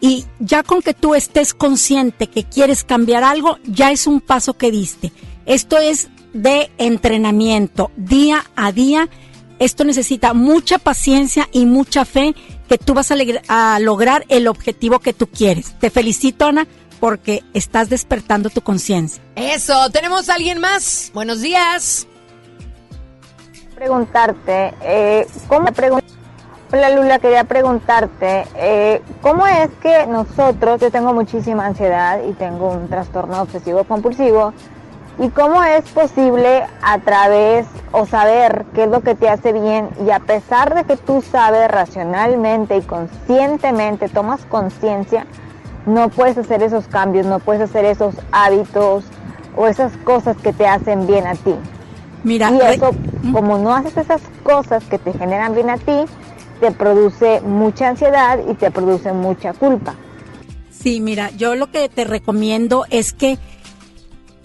[0.00, 4.54] y ya con que tú estés consciente que quieres cambiar algo, ya es un paso
[4.54, 5.12] que diste.
[5.46, 9.08] Esto es de entrenamiento, día a día.
[9.58, 12.34] Esto necesita mucha paciencia y mucha fe
[12.66, 13.16] que tú vas a,
[13.48, 15.74] a lograr el objetivo que tú quieres.
[15.78, 16.66] Te felicito, Ana,
[17.00, 19.22] porque estás despertando tu conciencia.
[19.36, 21.10] Eso, ¿tenemos a alguien más?
[21.14, 22.06] Buenos días.
[23.74, 26.02] preguntarte, eh, ¿cómo pregun-
[26.72, 32.70] Hola Lula, quería preguntarte, eh, ¿cómo es que nosotros, yo tengo muchísima ansiedad y tengo
[32.70, 34.52] un trastorno obsesivo compulsivo,
[35.18, 39.88] y cómo es posible a través o saber qué es lo que te hace bien
[40.06, 45.26] y a pesar de que tú sabes racionalmente y conscientemente, tomas conciencia,
[45.86, 49.04] no puedes hacer esos cambios, no puedes hacer esos hábitos
[49.56, 51.54] o esas cosas que te hacen bien a ti?
[52.22, 52.90] Mira, y re- eso,
[53.32, 56.04] como no haces esas cosas que te generan bien a ti,
[56.60, 59.94] te produce mucha ansiedad y te produce mucha culpa.
[60.70, 63.38] Sí, mira, yo lo que te recomiendo es que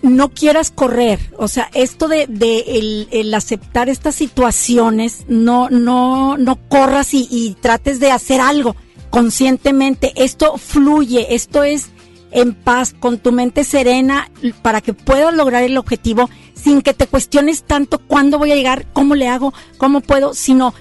[0.02, 6.38] no quieras correr, o sea, esto de, de el, el aceptar estas situaciones, no, no,
[6.38, 8.76] no corras y, y trates de hacer algo
[9.11, 10.14] conscientemente.
[10.15, 11.90] Esto fluye, esto es
[12.32, 17.07] en paz, con tu mente serena, para que puedas lograr el objetivo sin que te
[17.07, 20.73] cuestiones tanto cuándo voy a llegar, cómo le hago, cómo puedo, sino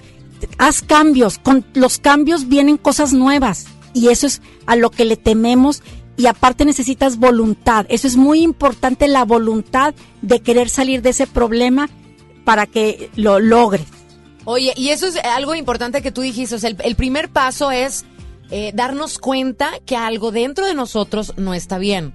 [0.57, 1.37] haz cambios.
[1.37, 5.83] Con los cambios vienen cosas nuevas y eso es a lo que le tememos
[6.21, 7.85] y aparte necesitas voluntad.
[7.89, 11.89] Eso es muy importante, la voluntad de querer salir de ese problema
[12.45, 13.87] para que lo logres.
[14.45, 16.55] Oye, y eso es algo importante que tú dijiste.
[16.55, 18.05] O sea, el, el primer paso es
[18.49, 22.13] eh, darnos cuenta que algo dentro de nosotros no está bien.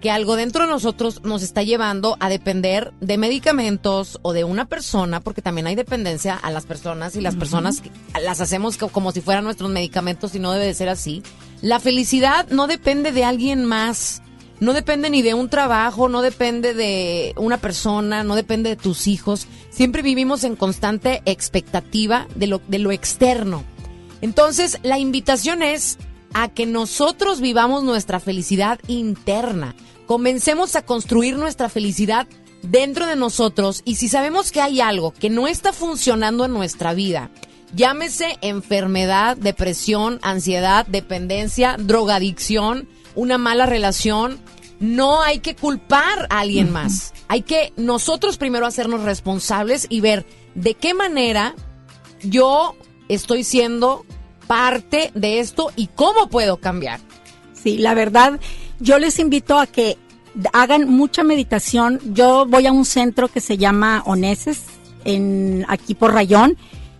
[0.00, 4.66] Que algo dentro de nosotros nos está llevando a depender de medicamentos o de una
[4.66, 7.82] persona, porque también hay dependencia a las personas y las personas
[8.22, 11.22] las hacemos co- como si fueran nuestros medicamentos y no debe de ser así.
[11.62, 14.22] La felicidad no depende de alguien más.
[14.60, 19.06] No depende ni de un trabajo, no depende de una persona, no depende de tus
[19.06, 19.46] hijos.
[19.70, 23.62] Siempre vivimos en constante expectativa de lo, externo.
[24.20, 25.98] Entonces, la invitación es
[26.34, 29.76] a que nosotros vivamos nuestra felicidad interna.
[30.06, 32.26] Comencemos a construir nuestra felicidad
[32.62, 36.94] dentro de nosotros y si sabemos que hay algo que no está funcionando en nuestra
[36.94, 37.30] vida,
[37.74, 44.38] llámese enfermedad, depresión, ansiedad, dependencia, drogadicción, una mala relación,
[44.80, 47.12] no hay que culpar a alguien más.
[47.28, 50.24] Hay que nosotros primero hacernos responsables y ver
[50.54, 51.54] de qué manera
[52.22, 52.76] yo
[53.08, 54.04] estoy siendo
[54.46, 57.00] parte de esto y cómo puedo cambiar.
[57.52, 58.40] Sí, la verdad,
[58.78, 59.98] yo les invito a que
[60.52, 62.00] hagan mucha meditación.
[62.14, 64.64] Yo voy a un centro que se llama Oneses,
[65.04, 66.56] en, aquí por Rayón,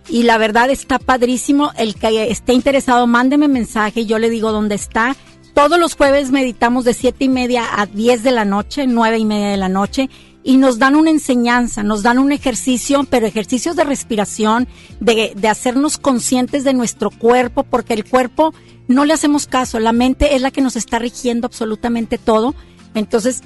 [0.09, 1.71] y la verdad está padrísimo.
[1.77, 5.15] El que esté interesado, mándeme mensaje, yo le digo dónde está.
[5.53, 9.25] Todos los jueves meditamos de siete y media a 10 de la noche, nueve y
[9.25, 10.09] media de la noche,
[10.43, 14.67] y nos dan una enseñanza, nos dan un ejercicio, pero ejercicios de respiración,
[14.99, 18.53] de, de hacernos conscientes de nuestro cuerpo, porque el cuerpo
[18.87, 22.55] no le hacemos caso, la mente es la que nos está rigiendo absolutamente todo.
[22.95, 23.43] Entonces,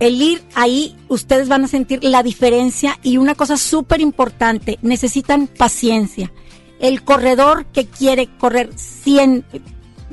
[0.00, 5.46] el ir ahí, ustedes van a sentir la diferencia y una cosa súper importante, necesitan
[5.46, 6.32] paciencia.
[6.78, 9.44] El corredor que quiere correr 100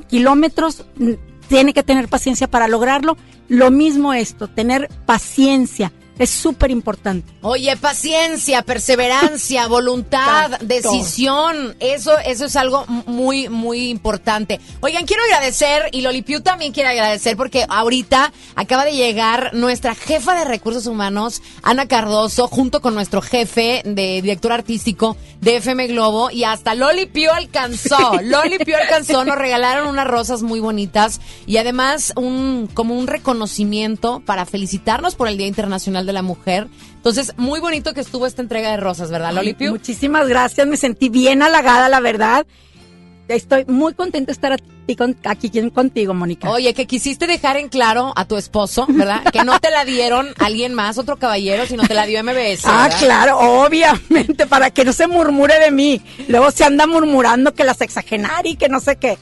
[0.08, 1.12] kilómetros mm,
[1.48, 3.18] tiene que tener paciencia para lograrlo.
[3.50, 5.92] Lo mismo esto, tener paciencia.
[6.20, 7.34] Es súper importante.
[7.42, 10.66] Oye, paciencia, perseverancia, voluntad, Exacto.
[10.66, 14.60] decisión, eso, eso es algo muy, muy importante.
[14.82, 20.36] Oigan, quiero agradecer, y Lolipiu también quiere agradecer, porque ahorita acaba de llegar nuestra jefa
[20.36, 26.30] de recursos humanos, Ana Cardoso, junto con nuestro jefe de director artístico de FM Globo,
[26.30, 32.70] y hasta Lolipiu alcanzó, Lolipiu alcanzó, nos regalaron unas rosas muy bonitas, y además un,
[32.74, 36.68] como un reconocimiento para felicitarnos por el Día Internacional de la Mujer.
[36.96, 39.72] Entonces, muy bonito que estuvo esta entrega de rosas, ¿verdad, Loli Piu?
[39.72, 42.46] Muchísimas gracias, me sentí bien halagada, la verdad.
[43.28, 44.52] Estoy muy contenta de estar
[44.84, 46.50] aquí, con- aquí contigo, Mónica.
[46.50, 49.24] Oye, que quisiste dejar en claro a tu esposo, ¿verdad?
[49.32, 52.66] Que no te la dieron alguien más, otro caballero, sino te la dio MBS.
[52.66, 53.00] Ah, ¿verdad?
[53.00, 56.02] claro, obviamente, para que no se murmure de mí.
[56.28, 59.18] Luego se anda murmurando que las sexagenarias y que no sé qué.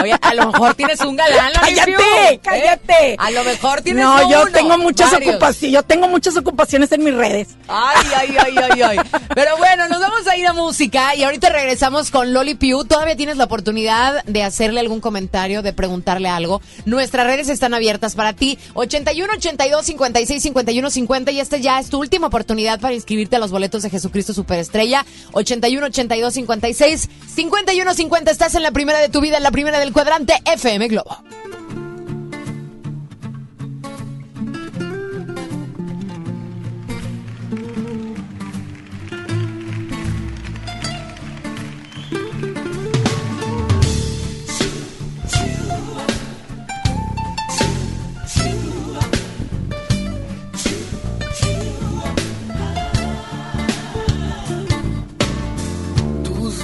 [0.00, 1.92] Oye, a lo mejor tienes un galán, Cállate,
[2.32, 2.40] ¿eh?
[2.42, 3.16] cállate.
[3.18, 5.30] A lo mejor tienes No, no yo uno, tengo muchas varios.
[5.34, 7.48] ocupaciones, yo tengo muchas ocupaciones en mis redes.
[7.68, 8.98] Ay, ay, ay, ay, ay.
[9.34, 12.84] Pero bueno, nos vamos a ir a música y ahorita regresamos con Loli Piu.
[12.84, 16.62] Todavía tienes la oportunidad de hacerle algún comentario, de preguntarle algo.
[16.86, 18.58] Nuestras redes están abiertas para ti.
[18.72, 23.38] 81 82 56 51 50 y esta ya es tu última oportunidad para inscribirte a
[23.38, 25.04] los boletos de Jesucristo Superestrella.
[25.32, 28.30] 81 82 56 51 50.
[28.30, 31.18] Estás en la primera de tu vida, en la primera del cuadrante FM Globo.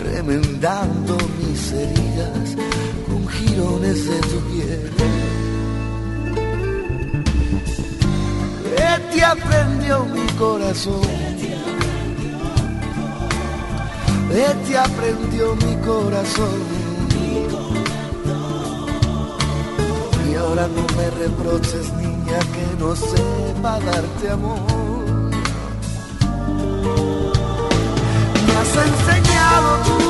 [0.00, 2.56] remendando mis heridas
[3.06, 4.90] con jirones de tu piel.
[8.76, 11.02] ¿Qué te aprendió mi corazón?
[14.30, 16.60] ¿Qué te aprendió mi corazón?
[20.30, 24.89] Y ahora no me reproches, niña, que no sepa darte amor.
[29.50, 30.09] Enseñado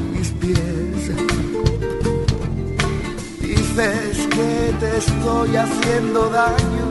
[4.79, 6.85] te estoy haciendo daño,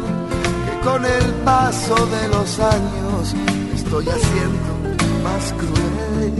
[0.64, 3.34] que con el paso de los años
[3.74, 4.70] estoy haciendo
[5.22, 6.34] más cruel.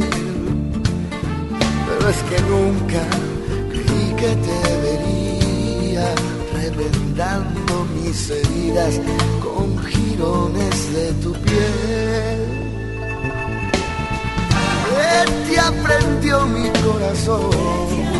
[1.86, 3.02] Pero es que nunca
[3.70, 6.14] creí que te vería
[6.54, 9.00] reventando mis heridas
[9.42, 12.40] con jirones de tu piel.
[14.90, 18.19] ¿Qué te aprendió mi corazón?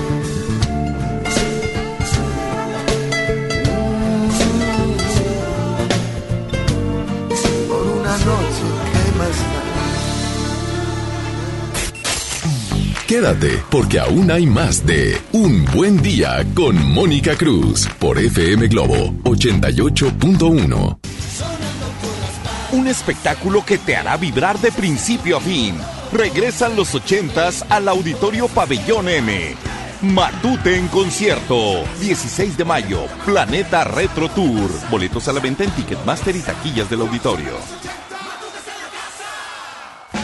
[13.11, 19.11] Quédate, porque aún hay más de Un Buen Día con Mónica Cruz por FM Globo
[19.23, 20.97] 88.1.
[22.71, 25.75] Un espectáculo que te hará vibrar de principio a fin.
[26.13, 29.57] Regresan los ochentas al Auditorio Pabellón M.
[30.03, 31.83] Matute en concierto.
[31.99, 33.07] 16 de mayo.
[33.25, 34.71] Planeta Retro Tour.
[34.89, 37.57] Boletos a la venta en Ticketmaster y taquillas del auditorio.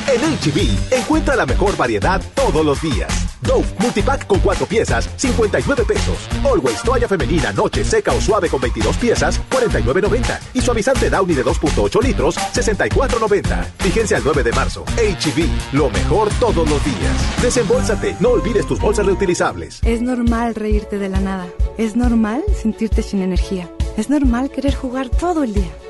[0.08, 3.12] En HB, encuentra la mejor variedad todos los días.
[3.42, 6.30] Dove Multipack con 4 piezas, 59 pesos.
[6.46, 10.40] Always toalla femenina, noche seca o suave con 22 piezas, 49.90.
[10.54, 13.66] Y suavizante Downy de 2.8 litros, 64.90.
[13.80, 14.86] Fíjense al 9 de marzo.
[14.96, 17.42] HB, lo mejor todos los días.
[17.42, 19.82] Desembolsate, no olvides tus bolsas reutilizables.
[19.84, 21.48] Es normal reírte de la nada.
[21.78, 23.70] Es normal sentirte sin energía.
[23.98, 25.72] Es normal querer jugar todo el día.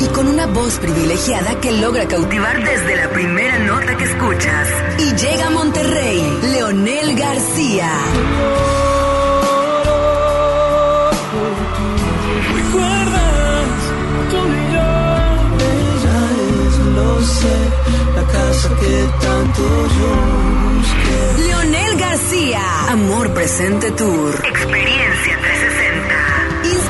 [0.00, 4.68] y con una voz privilegiada que logra cautivar desde la primera nota que escuchas.
[4.98, 7.90] Y llega a Monterrey, Leonel García.
[12.54, 13.68] ¿Recuerdas?
[14.30, 14.88] Tú y yo,
[15.72, 16.20] ella
[16.66, 17.58] es, lo sé,
[18.14, 18.94] la casa que
[19.24, 19.62] tanto
[19.98, 20.10] yo
[20.78, 21.42] busqué.
[21.46, 24.34] Leonel García, Amor Presente Tour.
[24.44, 25.05] Experiencia 360.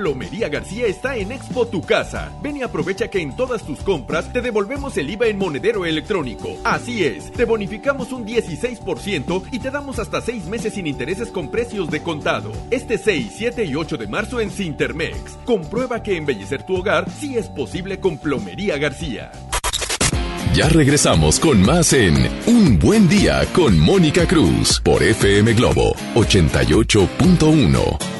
[0.00, 2.32] Plomería García está en Expo Tu Casa.
[2.42, 6.56] Ven y aprovecha que en todas tus compras te devolvemos el IVA en monedero electrónico.
[6.64, 11.50] Así es, te bonificamos un 16% y te damos hasta 6 meses sin intereses con
[11.50, 12.50] precios de contado.
[12.70, 15.36] Este 6, 7 y 8 de marzo en Cintermex.
[15.44, 19.32] Comprueba que embellecer tu hogar sí es posible con Plomería García.
[20.54, 22.16] Ya regresamos con más en
[22.46, 28.19] Un Buen Día con Mónica Cruz por FM Globo 88.1.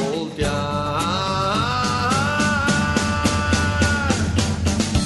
[0.00, 0.50] voltear.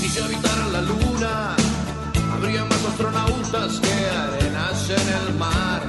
[0.03, 1.57] Y si habitaran la luna,
[2.35, 3.95] habría más astronautas que
[4.25, 5.83] arenas en el mar.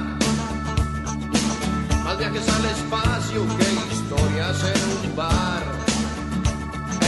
[2.04, 5.62] Más viajes al espacio que historias en un bar.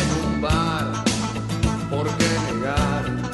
[0.00, 0.86] En un bar,
[1.90, 3.28] ¿por qué negar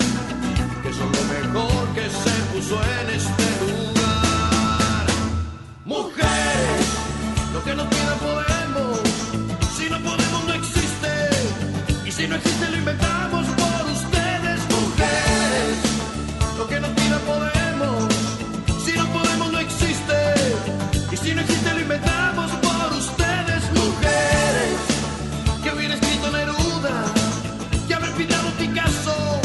[0.85, 3.44] que son lo mejor que se puso en este
[12.25, 15.77] si no existe, lo inventamos por ustedes, mujeres.
[16.57, 18.15] Lo que no quiera podemos.
[18.83, 20.17] Si no podemos, no existe.
[21.13, 24.77] Y si no existe, lo inventamos por ustedes, mujeres.
[25.63, 27.05] Que hubiera escrito Neruda.
[27.87, 29.41] Que haber pintado Picasso.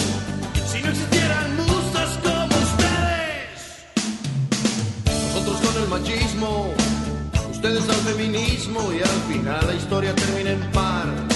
[0.72, 3.60] Si no existieran musas como ustedes.
[5.34, 6.74] Nosotros con el machismo
[7.52, 11.29] ustedes al feminismo y al final la historia termina en par.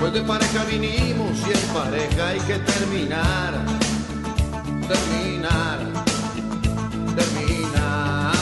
[0.00, 3.54] Pues de pareja vinimos y en pareja hay que terminar,
[4.88, 5.78] terminar,
[7.16, 8.32] terminar.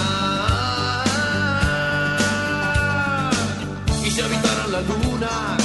[4.04, 5.56] Y si habitaran la luna,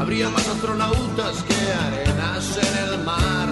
[0.00, 1.54] habría más astronautas que
[1.86, 3.48] arenas en el mar.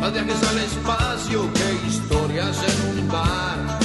[0.00, 3.78] Más viajes al espacio que historias en un bar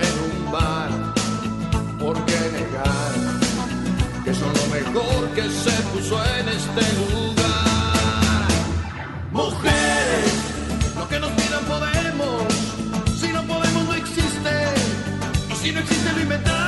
[0.00, 0.90] en un bar.
[1.98, 3.35] ¿Por qué negar
[4.26, 8.48] que son lo mejor que se puso en este lugar?
[9.30, 10.32] Mujeres,
[10.96, 12.42] lo que nos pidan podemos.
[13.20, 14.54] Si no podemos, no existe.
[15.52, 16.65] Y si no existe, lo inventamos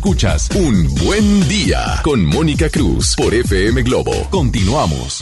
[0.00, 4.12] Escuchas Un Buen Día con Mónica Cruz por FM Globo.
[4.30, 5.20] Continuamos.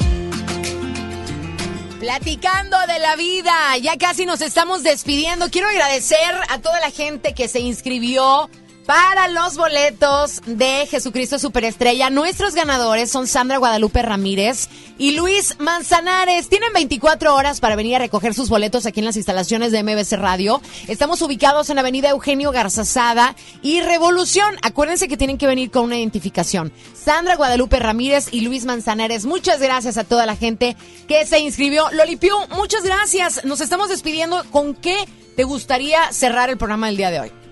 [1.99, 5.51] Platicando de la vida, ya casi nos estamos despidiendo.
[5.51, 8.49] Quiero agradecer a toda la gente que se inscribió
[8.89, 12.09] para los boletos de Jesucristo Superestrella.
[12.09, 16.49] Nuestros ganadores son Sandra Guadalupe Ramírez y Luis Manzanares.
[16.49, 20.13] Tienen 24 horas para venir a recoger sus boletos aquí en las instalaciones de MBC
[20.13, 20.63] Radio.
[20.87, 24.57] Estamos ubicados en Avenida Eugenio Garzazada y Revolución.
[24.63, 26.73] Acuérdense que tienen que venir con una identificación.
[26.95, 29.27] Sandra Guadalupe Ramírez y Luis Manzanares.
[29.27, 31.91] Muchas gracias a toda la gente que se inscribió.
[31.93, 33.45] Lolipiu, muchas gracias.
[33.45, 34.45] Nos estamos despidiendo.
[34.51, 34.97] ¿Con qué
[35.37, 37.48] te gustaría cerrar el programa del día de hoy?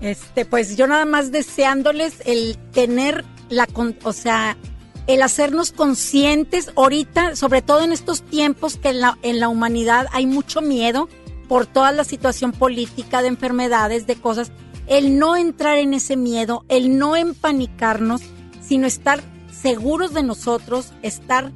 [0.00, 3.66] Este, pues yo nada más deseándoles el tener la,
[4.04, 4.56] o sea,
[5.06, 10.06] el hacernos conscientes ahorita, sobre todo en estos tiempos que en la, en la humanidad
[10.12, 11.08] hay mucho miedo
[11.48, 14.52] por toda la situación política, de enfermedades, de cosas,
[14.86, 18.20] el no entrar en ese miedo, el no empanicarnos,
[18.60, 19.20] sino estar
[19.50, 21.50] seguros de nosotros, estar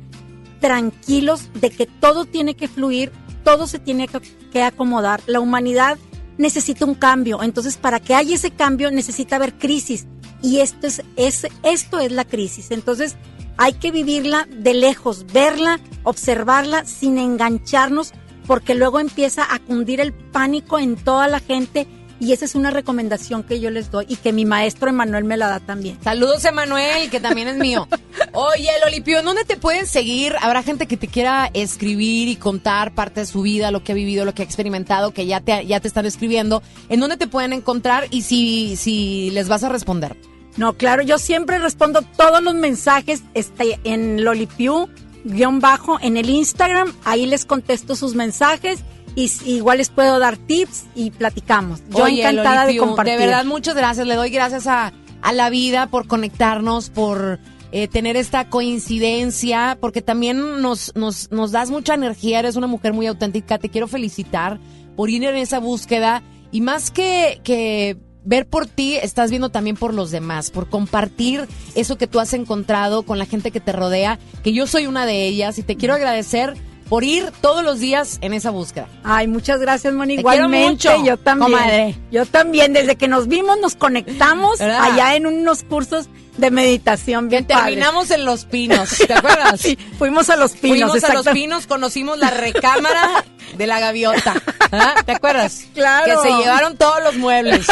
[0.61, 3.13] tranquilos de que todo tiene que fluir,
[3.45, 4.09] todo se tiene
[4.53, 5.21] que acomodar.
[5.27, 5.99] La humanidad
[6.39, 10.07] necesita un cambio, entonces para que haya ese cambio necesita haber crisis
[10.43, 12.71] y esto es, es esto es la crisis.
[12.71, 13.17] Entonces
[13.57, 18.13] hay que vivirla de lejos, verla, observarla sin engancharnos
[18.47, 21.87] porque luego empieza a cundir el pánico en toda la gente
[22.23, 25.37] y esa es una recomendación que yo les doy y que mi maestro Emanuel me
[25.37, 25.99] la da también.
[26.05, 27.89] Saludos, Emanuel, que también es mío.
[28.33, 30.37] Oye, Lolipio, ¿en dónde te pueden seguir?
[30.41, 33.97] Habrá gente que te quiera escribir y contar parte de su vida, lo que ha
[33.97, 36.63] vivido, lo que ha experimentado, que ya te, ya te están escribiendo.
[36.89, 40.17] ¿En dónde te pueden encontrar y si, si les vas a responder?
[40.57, 44.89] No, claro, yo siempre respondo todos los mensajes este, en Lolipiu,
[45.25, 48.79] guion bajo, en el Instagram, ahí les contesto sus mensajes
[49.15, 51.81] y igual les puedo dar tips y platicamos.
[51.91, 53.19] Yo Oye, encantada de compartir.
[53.19, 54.07] De verdad, muchas gracias.
[54.07, 57.39] Le doy gracias a, a la vida por conectarnos, por
[57.73, 62.39] eh, tener esta coincidencia, porque también nos, nos, nos das mucha energía.
[62.39, 63.59] Eres una mujer muy auténtica.
[63.59, 64.59] Te quiero felicitar
[64.97, 66.23] por ir en esa búsqueda.
[66.51, 71.49] Y más que, que ver por ti, estás viendo también por los demás, por compartir
[71.75, 75.07] eso que tú has encontrado con la gente que te rodea, que yo soy una
[75.07, 76.55] de ellas y te quiero agradecer
[76.93, 78.87] por ir todos los días en esa búsqueda.
[79.03, 80.17] Ay, muchas gracias, Moni.
[80.17, 81.51] Te Igualmente, mucho, yo también.
[81.51, 81.99] comadre.
[82.11, 84.93] Yo también, desde que nos vimos, nos conectamos ¿Verdad?
[84.93, 87.65] allá en unos cursos de meditación bien padres.
[87.67, 89.61] Terminamos en Los Pinos, ¿te acuerdas?
[89.61, 90.91] Sí, fuimos a Los Pinos.
[90.91, 91.29] Fuimos a Los.
[91.29, 93.25] Pinos, conocimos la recámara
[93.57, 94.35] de la gaviota.
[94.73, 94.95] ¿ah?
[95.05, 95.65] ¿Te acuerdas?
[95.75, 96.05] Claro.
[96.23, 97.67] Que se llevaron todos los muebles.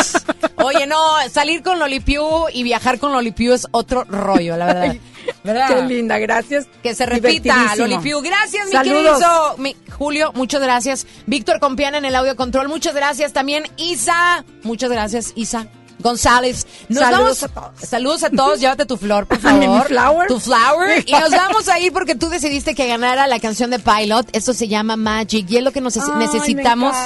[0.56, 0.98] Oye, no,
[1.30, 4.96] salir con Lolipiu y viajar con Lolipiu es otro rollo, la verdad.
[5.44, 5.68] ¿Verdad?
[5.68, 6.66] Qué linda, gracias.
[6.82, 7.74] Que se repita.
[7.76, 8.20] Lolipiu.
[8.20, 9.18] Gracias, mi Saludos.
[9.18, 11.06] querido mi- Julio, muchas gracias.
[11.26, 13.32] Víctor Compiana en el audio control, muchas gracias.
[13.32, 15.66] También Isa, muchas gracias, Isa.
[16.02, 16.66] González.
[16.88, 17.88] Nos Saludos vamos- a todos.
[17.88, 18.60] Saludos a todos.
[18.60, 19.86] Llévate tu flor, por favor.
[19.86, 20.28] flower.
[20.28, 21.04] Tu flower.
[21.06, 24.28] Y nos vamos a ir porque tú decidiste que ganara la canción de Pilot.
[24.32, 25.50] Esto se llama Magic.
[25.50, 26.96] Y es lo que nos Ay, necesitamos.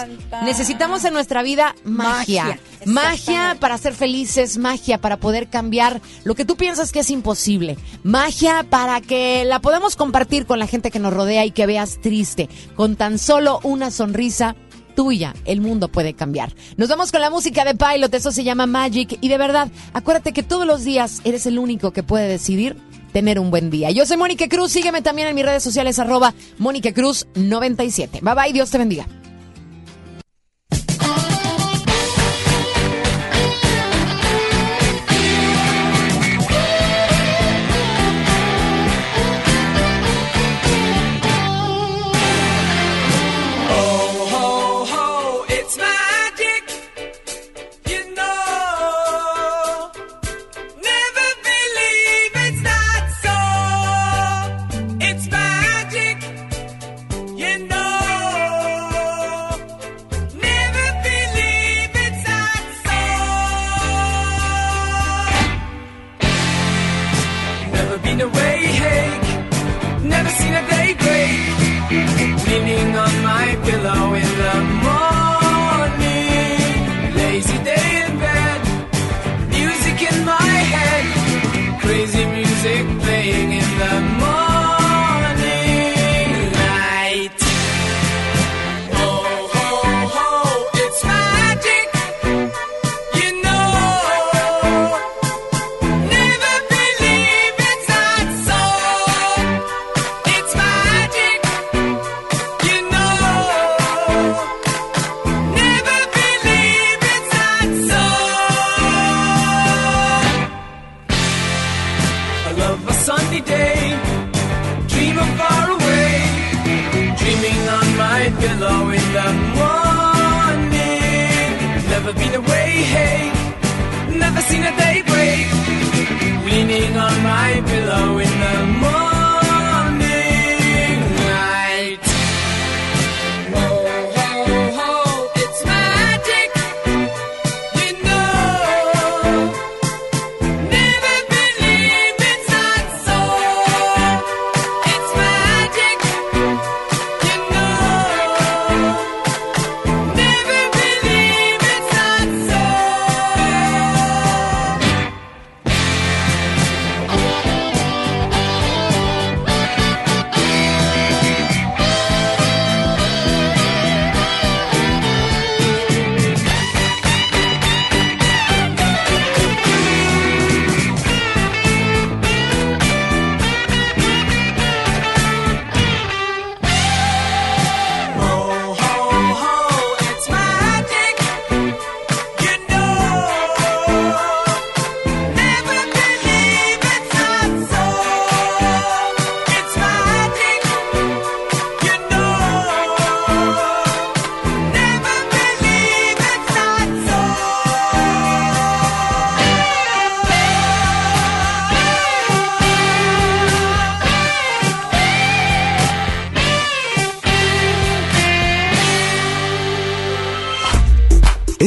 [0.44, 2.44] Necesitamos en nuestra vida magia.
[2.44, 7.10] Magia, Magia para ser felices, magia para poder cambiar lo que tú piensas que es
[7.10, 7.78] imposible.
[8.02, 11.98] Magia para que la podamos compartir con la gente que nos rodea y que veas
[12.02, 12.48] triste.
[12.76, 14.54] Con tan solo una sonrisa
[14.94, 16.54] tuya, el mundo puede cambiar.
[16.76, 19.18] Nos vamos con la música de Pilot, eso se llama Magic.
[19.20, 22.76] Y de verdad, acuérdate que todos los días eres el único que puede decidir
[23.12, 23.90] tener un buen día.
[23.92, 28.20] Yo soy Mónica Cruz, sígueme también en mis redes sociales, arroba Mónica Cruz 97.
[28.22, 29.06] Bye bye, Dios te bendiga.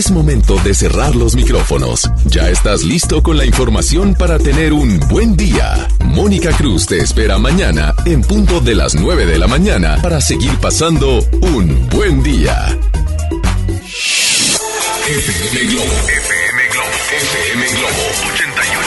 [0.07, 2.09] Es momento de cerrar los micrófonos.
[2.27, 5.85] Ya estás listo con la información para tener un buen día.
[6.05, 10.55] Mónica Cruz te espera mañana en punto de las 9 de la mañana para seguir
[10.59, 12.79] pasando un buen día.
[15.09, 15.91] FM Globo.
[16.07, 16.87] FM Globo.
[17.11, 18.01] FM Globo.
[18.31, 18.86] 88.1.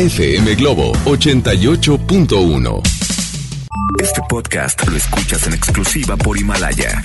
[0.00, 2.82] FM Globo 88.1.
[4.00, 7.02] Este podcast lo escuchas en exclusiva por Himalaya.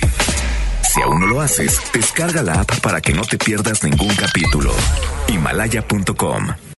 [0.82, 4.72] Si aún no lo haces, descarga la app para que no te pierdas ningún capítulo.
[5.28, 6.66] Himalaya.com